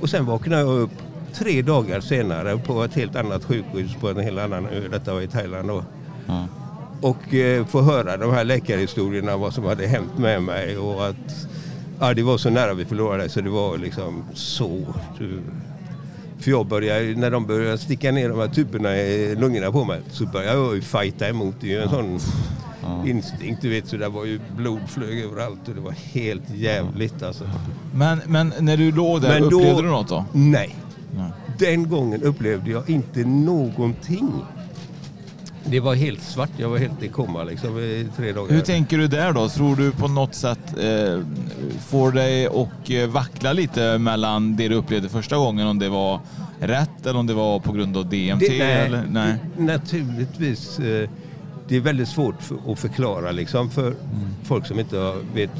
[0.00, 0.90] Och sen vaknade jag upp
[1.34, 4.88] tre dagar senare på ett helt annat sjukhus på en helt annan ö.
[4.90, 5.84] Detta var i Thailand då.
[6.26, 6.46] Ja.
[7.00, 11.46] Och eh, få höra de här läkarhistorierna, vad som hade hänt med mig och att
[12.00, 14.80] ja, det var så nära vi förlorade så det var liksom så.
[16.38, 20.00] För jag började, när de började sticka ner de här tuberna i lungorna på mig
[20.10, 21.54] så började jag ju fighta emot.
[21.60, 22.18] Det är ju en sån
[23.06, 27.22] instinkt du vet så det var ju blod flög överallt och det var helt jävligt
[27.22, 27.44] alltså.
[27.94, 30.24] Men, men när du låg där, Men då- upplevde du något då?
[30.32, 30.76] Nej.
[31.16, 31.30] Nej.
[31.58, 34.32] Den gången upplevde jag inte någonting.
[35.66, 36.50] Det var helt svart.
[36.56, 38.54] Jag var helt i koma liksom i tre dagar.
[38.54, 39.48] Hur tänker du där då?
[39.48, 41.20] Tror du på något sätt eh,
[41.86, 46.20] får dig att eh, vackla lite mellan det du upplevde första gången, om det var
[46.60, 48.46] rätt eller om det var på grund av DMT?
[48.48, 49.04] Det- nej, eller?
[49.10, 49.34] nej.
[49.56, 50.78] det- naturligtvis.
[50.78, 51.08] eh,
[51.68, 53.96] Det är väldigt svårt för, att förklara liksom för Mm.
[54.42, 55.50] folk som inte har, vet,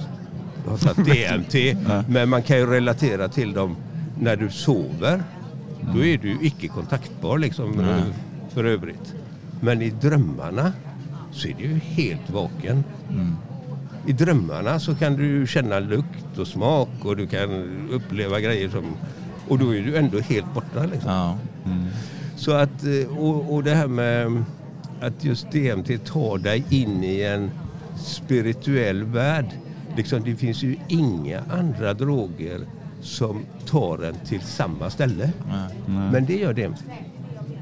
[0.69, 1.77] har satt DMT.
[2.09, 3.77] Men man kan ju relatera till dem
[4.21, 5.23] när du sover.
[5.95, 7.87] Då är du icke kontaktbar liksom
[8.55, 9.15] för övrigt.
[9.65, 10.73] Men i drömmarna
[11.33, 12.85] så är du ju helt vaken.
[13.11, 13.37] Mm.
[14.07, 17.51] I drömmarna så kan du känna lukt och smak och du kan
[17.91, 18.85] uppleva grejer som...
[19.49, 21.11] Och då är du ändå helt borta liksom.
[21.11, 21.39] Ja.
[22.37, 24.45] Så att, eh, och, och det här med
[25.01, 27.51] att just DMT tar dig in i en
[27.97, 29.47] spirituell värld.
[29.97, 32.61] Liksom, det finns ju inga andra droger
[33.01, 35.33] som tar en till samma ställe.
[35.49, 36.11] Nej.
[36.13, 36.85] Men det gör DMT.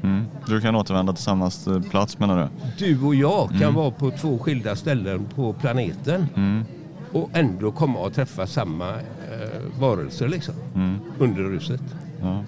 [0.03, 0.25] Mm.
[0.47, 1.51] Du kan återvända till samma
[1.89, 2.85] plats menar du?
[2.85, 6.63] Du och jag kan vara på två skilda ställen på planeten Mm.
[7.11, 10.95] och ändå komma och träffa samma eh, varelser liksom, Mm.
[11.19, 11.81] under ruset.
[12.21, 12.43] Ja.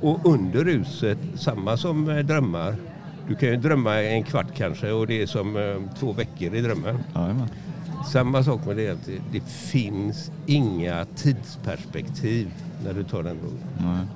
[0.00, 2.76] Och under ruset, samma som eh, drömmar.
[3.28, 6.60] Du kan ju drömma en kvart kanske och det är som eh, två veckor i
[6.60, 6.98] drömmen.
[7.14, 7.48] Jajamän.
[8.12, 12.50] Samma sak med det, att det, det finns inga tidsperspektiv
[12.84, 14.06] när du tar den drogen.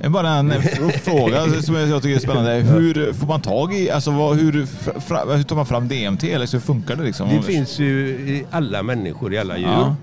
[0.00, 0.52] Är Bara en
[1.04, 2.52] fråga som jag tycker är spännande.
[2.52, 4.52] Hur får man tag i, alltså vad, hur,
[5.36, 7.28] hur tar man fram DMT eller hur funkar det liksom?
[7.28, 9.66] Det finns ju i alla människor, i alla djur.
[9.68, 9.96] Ja.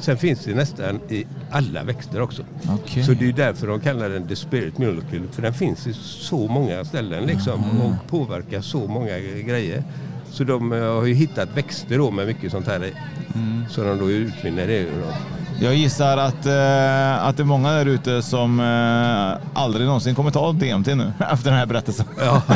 [0.00, 2.42] Sen finns det nästan i alla växter också.
[2.74, 3.04] Okej.
[3.04, 5.22] Så det är därför de kallar den the spirit molecule.
[5.32, 7.80] För den finns i så många ställen liksom Mm.
[7.86, 9.82] och påverkar så många grejer.
[10.30, 12.92] Så de eh, har ju hittat växter då med mycket sånt här i.
[13.34, 13.64] Mm.
[13.70, 15.12] Så de då utvinner det dem.
[15.60, 20.30] Jag gissar att, eh, att det är många där ute som eh, aldrig någonsin kommer
[20.30, 22.06] ta DMT nu efter den här berättelsen.
[22.18, 22.42] Ja.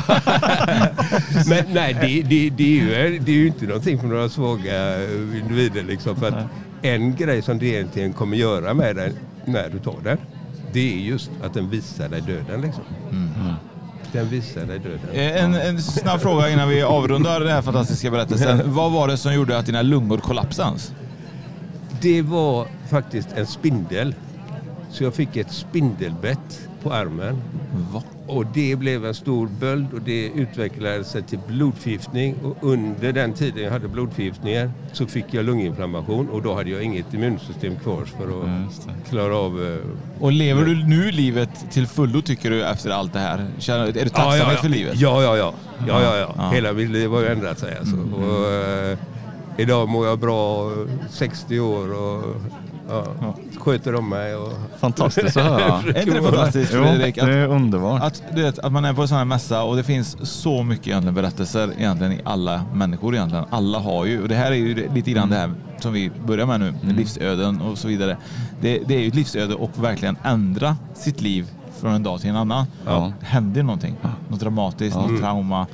[1.47, 5.05] Men nej, det, det, det, är ju, det är ju inte någonting för några svaga
[5.43, 5.83] individer.
[5.83, 6.45] Liksom, för att
[6.83, 9.13] en grej som DMT kommer göra med dig
[9.45, 10.19] när du tar den,
[10.73, 12.61] det är just att den visar dig döden.
[12.61, 12.83] Liksom.
[14.13, 15.01] Den visar dig döden.
[15.13, 18.61] Eh, En, en snabb fråga innan vi avrundar den här fantastiska berättelsen.
[18.75, 20.79] Vad var det som gjorde att dina lungor kollapsade?
[22.01, 24.15] Det var faktiskt en spindel.
[24.91, 27.43] Så jag fick ett spindelbett på armen.
[27.93, 28.03] Va?
[28.27, 32.35] Och det blev en stor böld och det utvecklade sig till blodförgiftning.
[32.43, 36.83] Och under den tiden jag hade blodförgiftningar så fick jag lunginflammation och då hade jag
[36.83, 39.67] inget immunsystem kvar för att klara av...
[39.67, 43.39] eh, Och lever du nu livet till fullo tycker du efter allt det här?
[43.39, 44.57] Är du tacksam ja, ja, ja.
[44.59, 45.01] för livet?
[45.01, 45.55] Ja, ja, ja.
[45.89, 46.35] ja, ja, ja.
[46.39, 46.55] Mm.
[46.55, 47.77] Hela mitt liv har ju ändrat sig.
[47.79, 47.97] Alltså.
[47.97, 48.99] Och, eh,
[49.59, 50.77] idag mår jag bra, eh,
[51.11, 52.25] 60 år och
[52.89, 53.05] ja,
[53.59, 54.35] sköter om mig.
[54.37, 55.65] Och Fantastiskt att höra.
[55.95, 57.15] Är inte det fantastiskt Fredrik?
[57.15, 58.03] det är underbart.
[58.03, 60.63] Att, du vet, att man är på en sån här mässa och det finns så
[60.63, 63.45] mycket egentligen berättelser egentligen i alla människor egentligen.
[63.51, 66.47] Alla har ju, och det här är ju lite grann det här som vi börjar
[66.47, 66.97] med nu, Mm.
[66.97, 68.17] livsöden och så vidare.
[68.61, 71.47] Det, det är ju ett livsöde och verkligen ändra sitt liv
[71.81, 72.67] från en dag till en annan.
[72.87, 73.13] Ja.
[73.21, 73.97] Händer någonting,
[74.29, 75.07] något dramatiskt, Ja.
[75.07, 75.67] något trauma.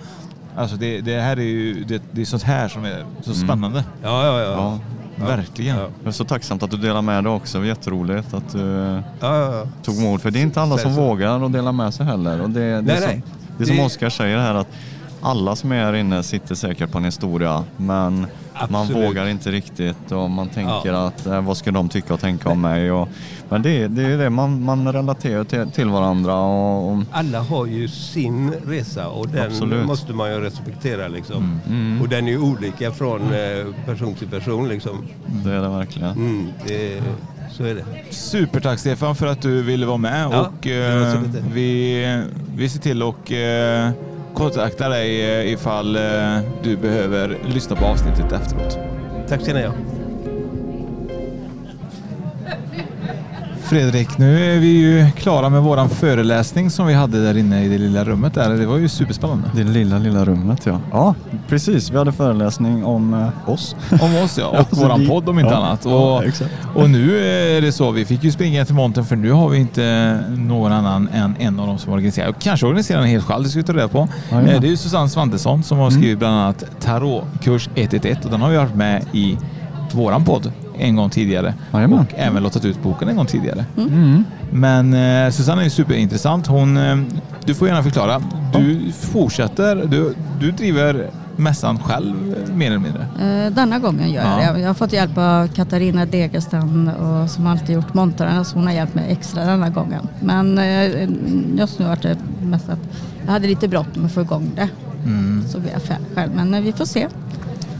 [0.56, 3.46] Alltså det, det här är ju, det, det är sånt här som är så Mm.
[3.46, 3.84] spännande.
[4.02, 4.78] Ja, ja, ja.
[5.18, 5.26] Ja.
[5.26, 5.76] Verkligen.
[5.76, 5.82] Ja.
[6.02, 7.58] Jag är så tacksamt att du delar med dig också.
[7.58, 9.66] Det var jätteroligt att du Ja, ja, ja.
[9.82, 10.22] tog mod.
[10.22, 12.40] För det är inte alla som vågar att dela med sig heller.
[12.40, 13.22] Och det, det, Nej, är som, nej.
[13.58, 14.68] det är som Det- Oskar säger här att
[15.24, 18.26] alla som är här inne sitter säkert på en historia men
[18.68, 19.08] man Absolut.
[19.08, 21.06] vågar inte riktigt och man tänker Ja.
[21.06, 22.92] att eh, vad ska de tycka och tänka om mig?
[22.92, 23.08] Och,
[23.48, 27.66] men det, det är det, man, man relaterar till, till varandra och, och Alla har
[27.66, 29.86] ju sin resa och den Absolut.
[29.86, 31.08] måste man ju respektera.
[31.08, 31.60] Liksom.
[31.66, 32.02] Mm.
[32.02, 34.68] Och den är ju olika från eh, person till person.
[34.68, 35.06] Liksom.
[35.26, 36.10] det är det verkligen.
[36.10, 37.02] Mm, det,
[37.52, 37.84] så är det.
[38.10, 41.20] Supertack Stefan för att du ville vara med Ja, och eh,
[41.52, 42.22] vi,
[42.56, 43.90] vi ser till och eh,
[44.34, 48.78] kontakta dig eh, ifall eh, du behöver lyssna på avsnittet efteråt.
[49.28, 49.74] Tack ska ni ha.
[53.64, 57.68] Fredrik, nu är vi ju klara med våran föreläsning som vi hade där inne i
[57.68, 58.50] det lilla rummet där.
[58.50, 59.48] Det var ju superspännande.
[59.54, 60.80] Det lilla, lilla rummet ja.
[60.92, 61.14] Ja,
[61.48, 61.90] precis.
[61.90, 63.76] Vi hade föreläsning om eh, oss.
[64.00, 65.80] Om oss ja, och Alltså, våran vi- podd om inte ja, annat.
[65.84, 66.50] ja, Och, exakt.
[66.74, 69.58] och nu är det så, vi fick ju springa till montern för nu har vi
[69.58, 72.28] inte någon annan än en av dem som organiserar.
[72.28, 74.08] Och kanske organiserar den helt själv, det ska vi ta reda på.
[74.30, 74.54] Jajamän.
[74.54, 78.40] Eh, Det är ju Susanne Svantesson som har skrivit bland annat Tarotkurs 111 och den
[78.42, 79.38] har vi varit med i
[79.92, 81.54] våran podd en gång tidigare.
[81.72, 81.98] Jajamän.
[81.98, 83.64] Och även lottat ut boken en gång tidigare.
[83.78, 84.24] Mm.
[84.52, 86.46] Men eh, Susanne är superintressant.
[86.46, 86.96] Hon, eh,
[87.44, 88.22] du får gärna förklara.
[88.52, 93.06] Du fortsätter, du, du driver mässan själv eh, mer eller mindre.
[93.46, 94.42] Eh, Denna gången gör Ja.
[94.42, 94.60] jag det.
[94.60, 98.74] Jag har fått hjälp av Katarina Degersten och, som alltid gjort montrarna så hon har
[98.74, 100.08] hjälpt mig extra denna gången.
[100.20, 101.08] Men eh,
[101.58, 102.78] just nu har det mest att
[103.26, 104.68] jag hade lite bråttom att få igång det.
[105.04, 105.44] Mm.
[105.48, 106.32] Så blev jag färdig själv.
[106.36, 107.06] Men eh, vi får se.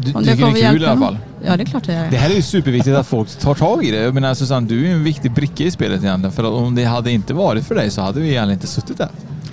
[0.05, 1.19] Du Om tycker det är kul i alla fall?
[1.47, 2.11] Ja, det är klart det är.
[2.11, 3.97] Det här är ju superviktigt att folk tar tag i det.
[3.97, 6.33] Jag menar Susanne, du är ju en viktig bricka i spelet egentligen.
[6.33, 8.99] För att om det hade inte varit för dig så hade vi egentligen inte suttit
[8.99, 9.09] där.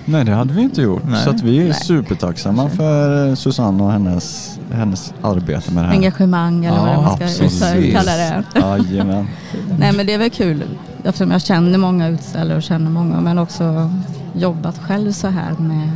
[0.05, 1.03] Nej, det hade vi inte gjort.
[1.05, 1.23] Nej.
[1.23, 1.73] Så att vi är Nej.
[1.73, 5.95] supertacksamma för eh, Susanne och hennes, hennes arbete med det här.
[5.95, 7.93] Engagemang eller vad man ska absolut.
[7.93, 8.43] kalla det.
[8.55, 9.27] Jajamän.
[9.79, 10.63] Nej men det är väl kul
[11.03, 13.91] eftersom jag känner många utställare och känner många men också
[14.33, 15.89] jobbat själv så här med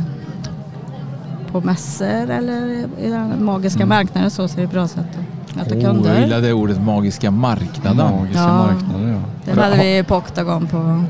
[1.60, 2.66] på mässor eller
[3.00, 3.88] i den magiska Mm.
[3.88, 5.04] marknaden så, så är det bra sätt
[5.50, 6.20] att möta Oh, jag kunder.
[6.20, 8.16] gillar det ordet magiska marknaden.
[8.16, 8.56] Magiska Ja.
[8.56, 9.20] marknader ja.
[9.44, 11.04] Den hade vi på Octagon på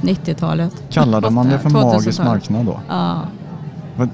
[0.00, 0.72] 90-talet.
[0.90, 1.94] Kallade man det för 2000-talet.
[2.04, 2.80] magisk marknad då?
[2.88, 3.14] Ja.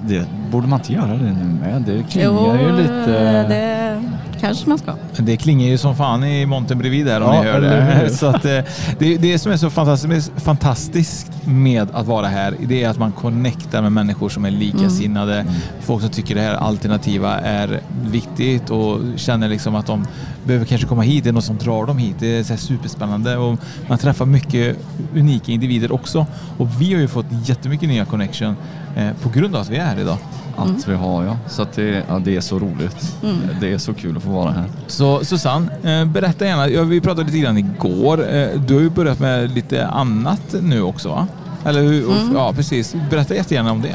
[0.00, 1.82] Det, borde man inte göra det nu med?
[1.82, 3.46] Det klingar ju lite...
[3.48, 4.02] det
[4.40, 4.94] kanske man ska.
[5.16, 8.10] Det klingar ju som fan i montern bredvid där om Ja, ni hör det.
[8.10, 8.58] Så att, eh,
[8.98, 9.16] det.
[9.16, 13.82] Det som är så fantastiskt, fantastiskt med att vara här, det är att man connectar
[13.82, 15.40] med människor som är likasinnade.
[15.40, 15.52] Mm.
[15.80, 20.06] Folk som tycker det här alternativa är viktigt och känner liksom att de
[20.44, 21.24] behöver kanske komma hit.
[21.24, 22.16] Det är något som drar dem hit.
[22.18, 24.76] Det är så här superspännande och man träffar mycket
[25.14, 26.26] unika individer också.
[26.58, 28.56] Och vi har ju fått jättemycket nya connection
[28.96, 30.18] eh, på grund av att vi är här idag.
[30.56, 31.36] Att vi har ja.
[31.48, 33.16] Så att det, ja, det är så roligt.
[33.22, 33.36] Mm.
[33.60, 34.64] Det är så kul att få vara här.
[34.86, 36.68] Så Susanne, eh, berätta gärna.
[36.68, 38.34] Ja, vi pratade lite grann igår.
[38.34, 41.26] Eh, Du har ju börjat med lite annat nu också va?
[41.64, 42.04] Eller hur?
[42.10, 42.34] Mm.
[42.34, 42.94] Ja, precis.
[43.10, 43.94] Berätta jättegärna om det.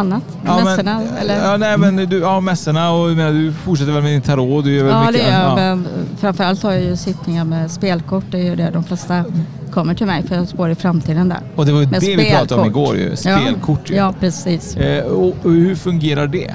[0.00, 0.22] Annat?
[0.46, 0.98] Ja, Mässorna?
[0.98, 1.44] men, eller?
[1.50, 4.64] Ja, nej, men du, ja, mässorna och menar, du fortsätter väl med din tarot.
[4.64, 5.78] Du gör väl Ja, mycket, det gör jag.
[5.78, 5.82] ja.
[6.20, 8.24] Framförallt har jag ju sittningar med spelkort.
[8.30, 9.24] Det är ju det de flesta
[9.72, 11.40] kommer till mig för jag spår i framtiden där.
[11.56, 12.66] Och det var ju det vi pratade om spelkort.
[12.66, 13.16] igår ju.
[13.16, 13.94] Spelkort ju.
[13.94, 14.76] Ja, ja precis.
[14.76, 16.54] Eh, och, och hur fungerar det?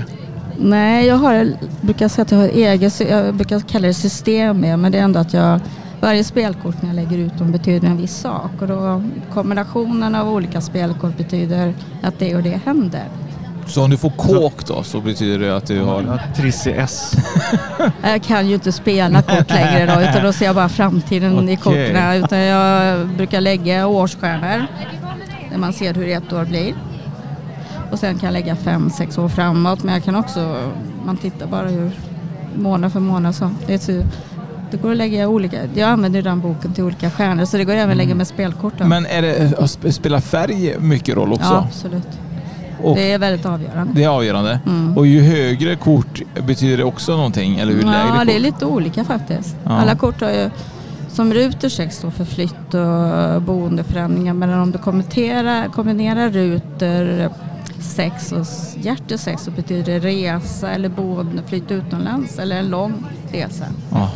[0.58, 1.47] Nej, jag har,
[1.81, 5.03] brukar säga att jag har eget, jag brukar kalla det system med, men det är
[5.03, 5.60] ändå att jag
[6.01, 9.03] varje spelkort när jag lägger ut dem betyder en viss sak och då
[9.34, 13.03] kombinationen av olika spelkort betyder att det och det händer.
[13.67, 16.21] Så om du får kåk då så betyder det att du har...
[16.36, 17.13] Trissi S.
[18.04, 21.38] Jag kan ju inte spela kort längre då, utan då ser jag bara framtiden i
[21.43, 21.58] Okej.
[21.58, 22.23] korten.
[22.23, 24.65] Utan jag brukar lägga årsstjärnor,
[25.51, 26.73] där man ser hur ett år blir.
[27.91, 29.84] Och sen kan jag lägga fem, sex år framåt.
[29.84, 30.71] Men jag kan också,
[31.06, 31.91] man tittar bara hur
[32.56, 33.36] månad för månad.
[33.36, 33.91] Så det, är så,
[34.71, 37.73] det går att lägga olika, jag använder den boken till olika stjärnor så det går
[37.73, 38.73] även att lägga med spelkort.
[38.78, 38.86] Då.
[38.86, 41.45] Men är det, sp- spelar färg mycket roll också?
[41.45, 42.08] Ja, absolut.
[42.86, 43.93] Och det är väldigt avgörande.
[43.95, 44.60] det är avgörande.
[44.65, 44.98] Mm.
[44.98, 47.60] Och ju högre kort betyder det också någonting?
[47.60, 49.56] Eller lägre Ja, det är lite olika faktiskt.
[49.63, 49.71] Ja.
[49.71, 50.50] Alla kort har ju
[51.10, 54.34] som ruter 6 står för flytt och boendeförändringar.
[54.34, 57.30] Men om du kombinerar, kombinerar ruter
[57.80, 58.45] 6 och
[58.78, 62.93] hjärter 6 så betyder det resa eller boende, flytt utomlands eller en lång
[63.32, 63.65] resa.
[63.91, 64.10] Jaha.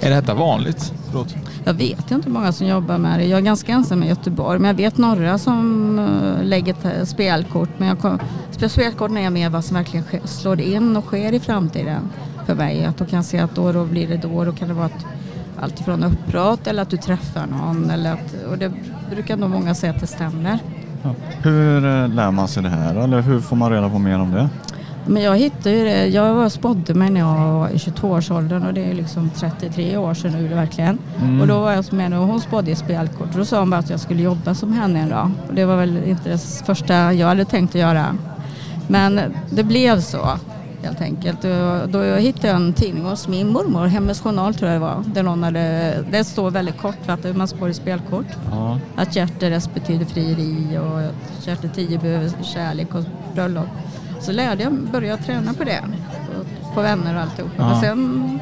[0.00, 0.92] Är detta vanligt?
[1.10, 1.34] Förlåt.
[1.64, 3.24] Jag vet inte hur många som jobbar med det.
[3.24, 7.68] Jag är ganska ensam i Göteborg men jag vet några som eh, lägger spelkort.
[7.76, 8.18] Men jag kom,
[8.52, 12.10] spe- spelkorten är mer vad som verkligen slår in och sker i framtiden
[12.46, 12.84] för mig.
[12.84, 14.44] Att då kan jag se att då, då blir det då.
[14.44, 15.06] Då kan det vara ett,
[15.60, 17.90] allt ifrån uppbrott eller att du träffar någon.
[17.90, 18.72] Eller att, och det
[19.10, 20.58] brukar nog många säga att det stämmer.
[21.42, 24.30] Hur eh, lär man sig det här eller hur får man reda på mer om
[24.32, 24.48] det?
[25.06, 26.06] Men jag hittade ju det.
[26.06, 30.14] Jag var spådde mig när jag var i 22-årsåldern och det är liksom 33 år
[30.14, 30.98] sedan nu verkligen.
[31.22, 31.40] Mm.
[31.40, 33.80] Och då var jag med och hon spådde i spelkort och då sa hon bara
[33.80, 35.30] att jag skulle jobba som henne en dag.
[35.48, 38.16] Och det var väl inte det första jag hade tänkt att göra.
[38.88, 40.38] Men det blev så
[40.84, 41.44] helt enkelt.
[41.44, 44.86] Och Då jag hittade jag en tidning hos min mormor, Hemmets Journal tror jag det
[44.86, 45.04] var.
[45.06, 48.26] Där någon hade, det står väldigt kortfattat hur man spår i spelkort.
[48.50, 48.78] Ja.
[48.96, 53.68] Att hjärteres betyder frieri och att hjärte 10 behöver kärlek och bröllop.
[54.24, 55.80] Så lärde jag, började jag träna på det.
[56.74, 57.50] På, vänner och alltihop.
[57.56, 57.68] Ja.
[57.68, 58.40] Men sen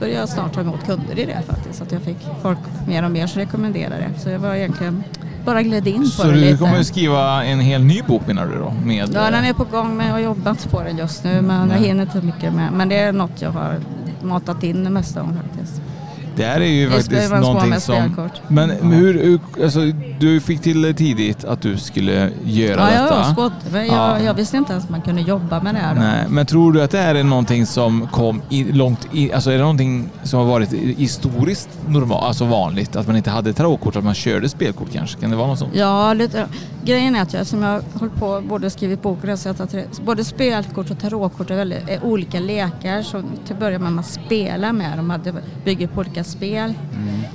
[0.00, 1.78] började jag snart ta emot kunder i det faktiskt.
[1.78, 4.20] Så att jag fick folk mer och mer som rekommenderade det.
[4.20, 5.04] Så jag var egentligen
[5.44, 6.58] bara gled in på Så det du lite.
[6.58, 8.74] kommer att skriva en hel ny bok menar du då?
[8.84, 11.42] Med, Ja, den är på gång men jag har jobbat på den just nu.
[11.42, 11.88] Men jag Nej.
[11.88, 12.72] hinner inte mycket med.
[12.72, 13.80] Men det är något jag har
[14.22, 15.82] matat in det mesta om faktiskt.
[16.36, 18.28] Det här är ju faktiskt någonting som...
[18.48, 19.80] Men hur, hur, alltså,
[20.20, 23.16] du fick till det tidigt att du skulle göra Ja, jag detta?
[23.16, 23.52] var spådd.
[23.72, 24.16] Men Ja.
[24.18, 25.94] jag, jag visste inte ens att man kunde jobba med det här.
[25.94, 26.00] då.
[26.00, 29.50] Nej, men tror du att det här är någonting som kom i, långt i, alltså
[29.50, 32.96] är det någonting som har varit historiskt normalt, alltså vanligt?
[32.96, 35.20] Att man inte hade tarotkort, att man körde spelkort kanske?
[35.20, 35.74] Kan det vara något sånt?
[35.74, 36.46] Ja, lite,
[36.84, 40.24] grejen är att jag som jag har hållit på både skrivit bok och att både
[40.24, 43.02] spelkort och tarotkort är, väldigt, är olika lekar.
[43.02, 46.74] Så till att börja med man spelar med dem, hade, bygger på olika spel.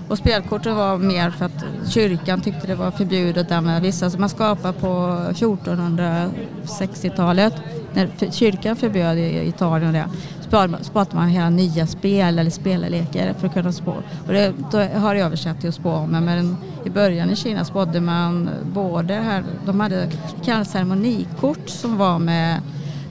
[0.09, 4.21] Och spelkorten var mer för att kyrkan tyckte det var förbjudet där med vissa som
[4.21, 4.87] man skapade på
[5.33, 7.53] 1460-talet.
[7.93, 10.05] När kyrkan förbjöd i Italien det
[10.41, 13.95] spar- man hela nya spel eller spelarlekar för att kunna spå.
[14.27, 16.09] Och det då har jag översatt till att spå om.
[16.09, 20.09] Men i början i Kina spådde man både här, de hade
[20.45, 22.61] det ceremonikort som var med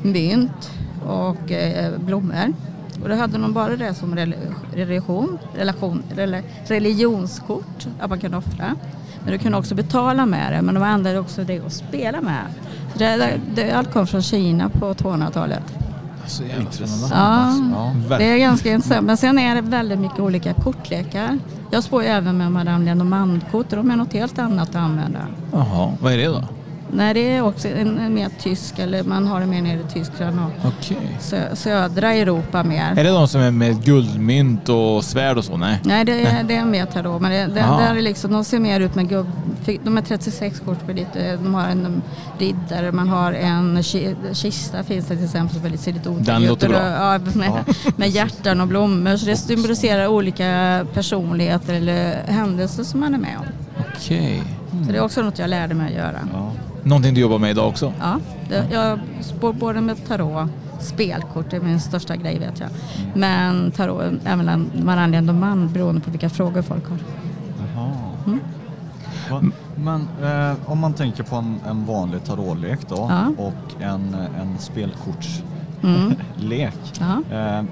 [0.03, 0.71] mynt
[1.07, 2.53] och eh, blommor.
[3.03, 4.35] Och då hade de bara det som rel-
[4.75, 8.75] religion, relation, rela- religionskort, att man kunde offra.
[9.25, 12.43] Men du kunde också betala med det, men de använde också det att spela med.
[12.93, 15.63] Så Det, det, det, allt kom från Kina på 200-talet.
[16.27, 17.07] Så spännande.
[17.15, 18.19] Ja, Ja.
[18.19, 19.07] det är ganska intressant.
[19.07, 21.39] Men sen är det väldigt mycket olika kortlekar.
[21.71, 25.19] Jag spår ju även med Madame Lenormand-kort och de är något helt annat att använda.
[25.53, 26.43] Jaha, vad är det då?
[26.97, 29.93] Nej, det är också en, en mer tysk, eller man har det mer nere i
[29.93, 31.17] Tyskland och Okej.
[31.21, 32.91] sö, södra Europa mer.
[32.99, 35.57] Är det de som är med guldmynt och svärd och så?
[35.57, 35.81] Nej.
[35.85, 37.23] Nej, det är, det är mer tarot.
[37.23, 39.27] Men det, det, där är liksom, de ser mer ut med gubb...
[39.85, 41.37] De är 36 kort på lite.
[41.37, 42.03] De har en
[42.39, 46.27] riddare, man har en ki- kista finns det till exempel som väldigt, ser lite otäck
[46.27, 46.49] Den ut.
[46.49, 46.79] låter bra.
[46.91, 47.75] Ja, med, Ja.
[47.97, 49.17] med hjärtan och blommor.
[49.17, 53.45] Så det symboliserar olika personligheter eller händelser som man är med om.
[53.97, 54.43] Okej.
[54.87, 56.19] Så det är också något jag lärde mig att göra.
[56.87, 57.93] Någonting du jobbar med idag också?
[58.01, 58.19] Ja,
[58.49, 60.49] det, jag spår både med tarot,
[60.81, 62.69] spelkort är min största grej vet jag.
[63.15, 66.99] Men tarot, även en Marianne man beroende på vilka frågor folk har.
[67.75, 67.91] Jaha.
[68.27, 68.41] Mm.
[69.31, 69.43] Va-
[69.77, 73.45] Men eh, om man tänker på en, en vanlig tarotlek då Ja.
[73.45, 74.59] och en, en Mm.
[74.59, 76.75] spelkortslek.
[77.01, 77.37] Ja.
[77.37, 77.65] Eh,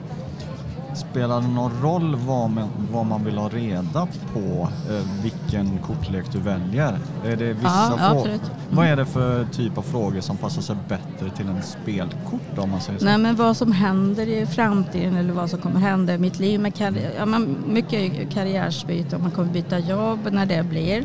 [0.95, 6.25] spelar det någon roll vad man, vad man vill ha reda på eh, vilken kortlek
[6.33, 6.99] du väljer?
[7.25, 8.41] Är det vissa Ja, ja, frå- absolut.
[8.43, 8.57] Mm.
[8.71, 12.63] Vad är det för typ av frågor som passar sig bättre till en spelkort då,
[12.63, 13.05] om man säger så?
[13.05, 16.61] Nej men vad som händer i framtiden eller vad som kommer hända i mitt liv
[16.61, 21.05] med karriär, ja, men mycket karriärsbyte, om man kommer byta jobb när det blir.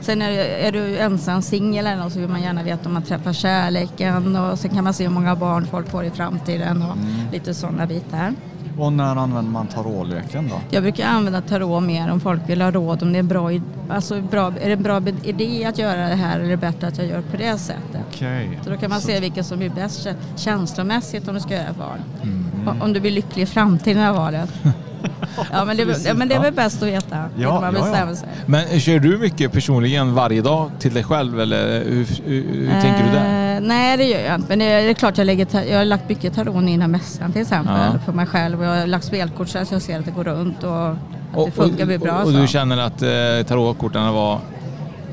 [0.00, 3.02] Sen är, är du ensam singel eller något så vill man gärna veta om man
[3.02, 6.96] träffar kärleken och sen kan man se hur många barn folk får i framtiden och
[7.32, 8.34] lite sådana bitar.
[8.80, 10.60] Och när använder man tarotleken då?
[10.70, 13.50] Jag brukar använda tarot mer om folk vill ha råd om det är bra,
[13.90, 16.86] alltså bra, är det en bra idé att göra det här eller är det bättre
[16.86, 18.00] att jag gör på det sättet.
[18.08, 18.60] Okej.
[18.64, 21.72] Så då kan man se vilket som är bäst kä- känslomässigt om du ska göra
[21.78, 21.98] val.
[22.22, 22.82] Mm.
[22.82, 24.50] Om du blir lycklig i framtiden av valet.
[25.52, 28.14] Ja, men det, men det är väl bäst att veta Ja, man ja, ja.
[28.16, 28.28] sig.
[28.46, 33.04] Men kör du mycket personligen varje dag till dig själv eller hur, hur, hur tänker
[33.06, 33.54] du där?
[33.56, 34.48] Eh, nej, det gör jag inte.
[34.48, 37.32] Men det är, det är klart jag, lägger, jag har lagt mycket taron innan mässan
[37.32, 37.98] till exempel Ja.
[38.04, 38.58] för mig själv.
[38.60, 40.96] Och jag har lagt spelkort så att jag ser att det går runt och att
[41.46, 42.12] det funkar bra.
[42.12, 42.38] och, och så.
[42.40, 44.40] du känner att eh, tarotkorten var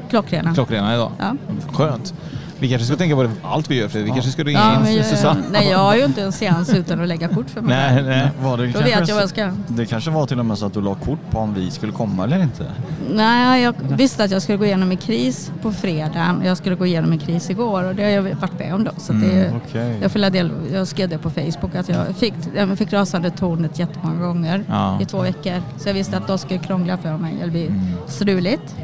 [0.09, 0.53] Klockrena.
[0.53, 1.11] klockrena idag?
[1.19, 1.35] Ja.
[1.73, 2.13] Skönt.
[2.59, 4.09] Vi kanske ska tänka på det, allt vi gör Fredrik.
[4.11, 5.41] Vi kanske ska ringa Ja, in jag, Susanne.
[5.51, 8.29] nej, jag har ju inte en seans utan att lägga kort för mig Nej, nej.
[8.41, 9.51] Var det, Då kanske vet jag vad jag ska.
[9.67, 11.91] det kanske var till och med så att du la kort på om vi skulle
[11.91, 12.65] komma eller inte?
[13.13, 16.41] Nej, jag visste att jag skulle gå igenom en kris på fredagen.
[16.45, 18.91] Jag skulle gå igenom en kris igår och det har jag varit med om då.
[18.97, 19.97] Så det, Mm, okej.
[20.01, 23.29] jag, får la del, jag skrev det på Facebook att jag fick, jag fick rasande
[23.31, 25.01] tornet jättemånga gånger Ja.
[25.01, 25.61] i två veckor.
[25.77, 27.35] Så jag visste att då skulle det krångla för mig.
[27.43, 27.81] Det blir Mm.
[28.07, 28.75] struligt.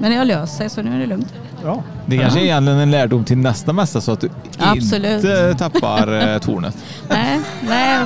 [0.00, 1.34] Men det har löst sig så nu är det lugnt.
[1.64, 1.82] Ja.
[2.06, 5.24] Det kanske är egentligen en lärdom till nästa mässa så att du Absolut.
[5.24, 6.76] inte tappar eh, tornet.
[7.08, 7.98] Nej, nej,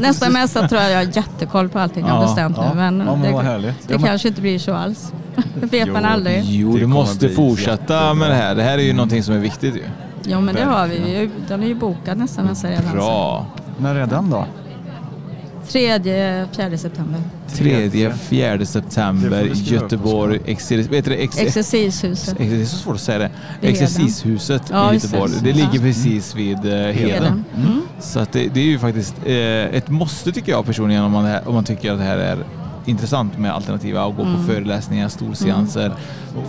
[0.00, 2.68] nästa mässa tror jag jag har jättekoll på allting jag har bestämt ja.
[2.68, 2.74] nu.
[2.80, 3.88] Men, Ja, men det, härligt.
[3.88, 5.12] det Ja, men- kanske inte blir så alls.
[5.60, 6.42] Det vet man Jo, aldrig.
[6.44, 8.14] Jo, Det du måste fortsätta jättebra.
[8.14, 8.54] med det här.
[8.54, 9.82] Det här är ju någonting som är viktigt ju.
[10.24, 10.96] Jo men det har vi.
[11.20, 12.92] ju- Den är ju bokad nästa mässa redan.
[12.94, 13.46] Bra.
[13.78, 14.44] När är den då?
[15.72, 17.20] 3, 4 september.
[17.48, 22.34] 3, 4 september, Göteborg, exer, vet det, ex, Exercishuset.
[22.38, 23.30] det är så svårt att säga det.
[23.68, 24.94] Exercishuset Ja, i.
[24.94, 25.32] Göteborg.
[25.42, 26.94] Det ligger precis vid eh, Heden.
[26.94, 27.44] Heden.
[27.56, 27.82] Mm.
[28.00, 29.34] Så att det, det är ju faktiskt eh,
[29.76, 32.38] ett måste tycker jag personligen om man, om man tycker att det här är
[32.88, 34.36] intressant med alternativa och gå Mm.
[34.36, 35.92] på föreläsningar, storseanser,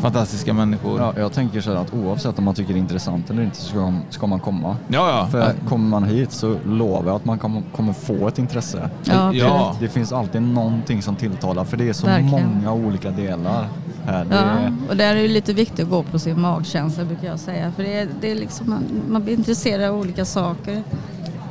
[0.01, 0.99] fantastiska människor.
[0.99, 3.57] Ja, jag tänker så här att oavsett om man tycker det är intressant eller inte
[3.57, 4.77] så ska, ska man komma.
[4.87, 5.27] Ja, ja.
[5.31, 8.89] För kommer man hit så lovar jag att man kommer, kommer få ett intresse.
[9.03, 9.75] Ja, Ja.
[9.79, 12.31] Det finns alltid någonting som tilltalar för det är så Verkligen.
[12.63, 13.67] många olika delar
[14.05, 14.25] här.
[14.25, 17.27] Det Ja, är, och där är det lite viktigt att gå på sin magkänsla brukar
[17.27, 17.71] jag säga.
[17.75, 20.83] För det är, det är liksom, man, man blir intresserad av olika saker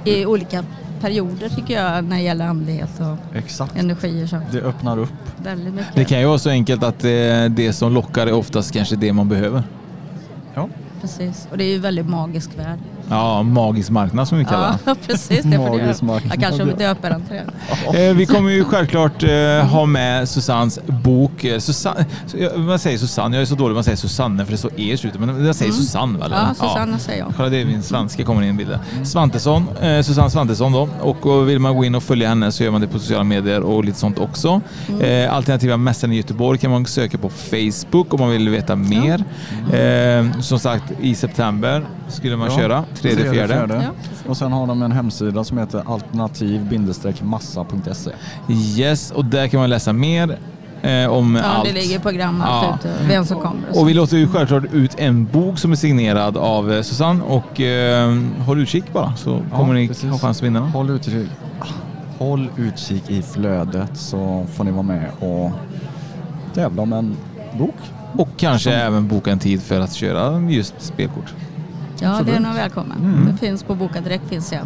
[0.04, 0.64] i olika
[1.02, 3.76] perioder tycker jag när det gäller andlighet och exakt.
[3.76, 4.26] energier.
[4.26, 4.40] Så.
[4.52, 5.12] Det öppnar upp.
[5.44, 5.94] Väldigt mycket.
[5.94, 7.10] Det kan ju vara så enkelt att eh,
[7.50, 9.62] det som lockar är oftast kanske det man behöver.
[10.54, 10.68] Ja.
[11.02, 11.48] Precis.
[11.50, 12.78] Och det är ju väldigt magisk värld.
[13.08, 15.42] Ja, magisk marknad som vi kallar Ja, precis.
[15.44, 16.06] Det får Magisk det.
[16.06, 16.32] marknad.
[16.32, 17.42] Jag kanske döper den till det.
[18.08, 19.30] Eh, vi kommer ju självklart eh,
[19.70, 21.44] ha med Susannes bok.
[21.44, 22.04] Eh, Susanne,
[22.56, 24.96] man säger Susanne, jag är så dålig man säger Susanne för det står E i
[24.96, 25.20] slutet.
[25.20, 26.32] Men jag säger Susanne väl?
[26.32, 26.44] Mm.
[26.48, 26.54] Ja?
[26.54, 27.32] Susanne säger jag.
[27.36, 28.78] Kolla det är min svenska kommer in i bilden.
[29.04, 29.66] Svantesson,
[30.04, 30.88] Susanne Svantesson då.
[31.00, 33.60] Och, vill man gå in och följa henne så gör man det på sociala medier
[33.60, 34.60] och lite sånt också.
[34.88, 35.30] Mm.
[35.30, 39.24] Alternativa mässan i Göteborg kan man söka på Facebook om man vill veta mer.
[39.72, 42.84] Eh, som sagt, i september skulle man Ja, köra.
[42.94, 43.54] Tredje, fjärde.
[43.54, 43.66] Ja,
[44.02, 44.26] precis.
[44.26, 48.10] Och sen har de en hemsida som heter alternativ-massa.se.
[48.80, 50.38] Yes, och där kan man läsa mer
[50.82, 51.64] eh, om Ja, allt.
[51.68, 52.76] det ligger program Ja.
[52.80, 53.70] ute, vem som kommer.
[53.70, 53.80] Och.
[53.80, 57.60] Och vi låter ju självklart ut en bok som är signerad av eh, Susanne och
[57.60, 60.10] eh, håll utkik bara så Ja, kommer ni precis.
[60.10, 60.60] ha chans att vinna.
[60.60, 61.28] Håll utkik,
[62.18, 65.50] håll utkik i flödet så får ni vara med och
[66.54, 67.16] tävla om en
[67.58, 67.74] bok.
[68.16, 71.34] Och kanske även boka en tid för att köra just spelkort.
[72.00, 73.28] Ja, det är nog välkommen.
[73.32, 74.62] Det finns på Boka Direkt finns jag.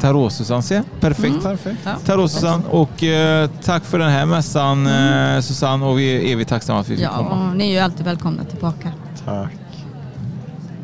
[0.00, 0.82] Tarot Susanne, se.
[1.00, 1.42] Perfekt.
[1.42, 1.78] Perfekt.
[1.84, 1.90] Ja.
[2.04, 6.50] Tarot Susanne och eh, tack för den här mässan eh, Susanne och vi är evigt
[6.50, 7.48] tacksamma att vi fick Ja, komma.
[7.50, 8.92] och ni är ju alltid välkomna tillbaka.
[9.24, 9.50] Tack.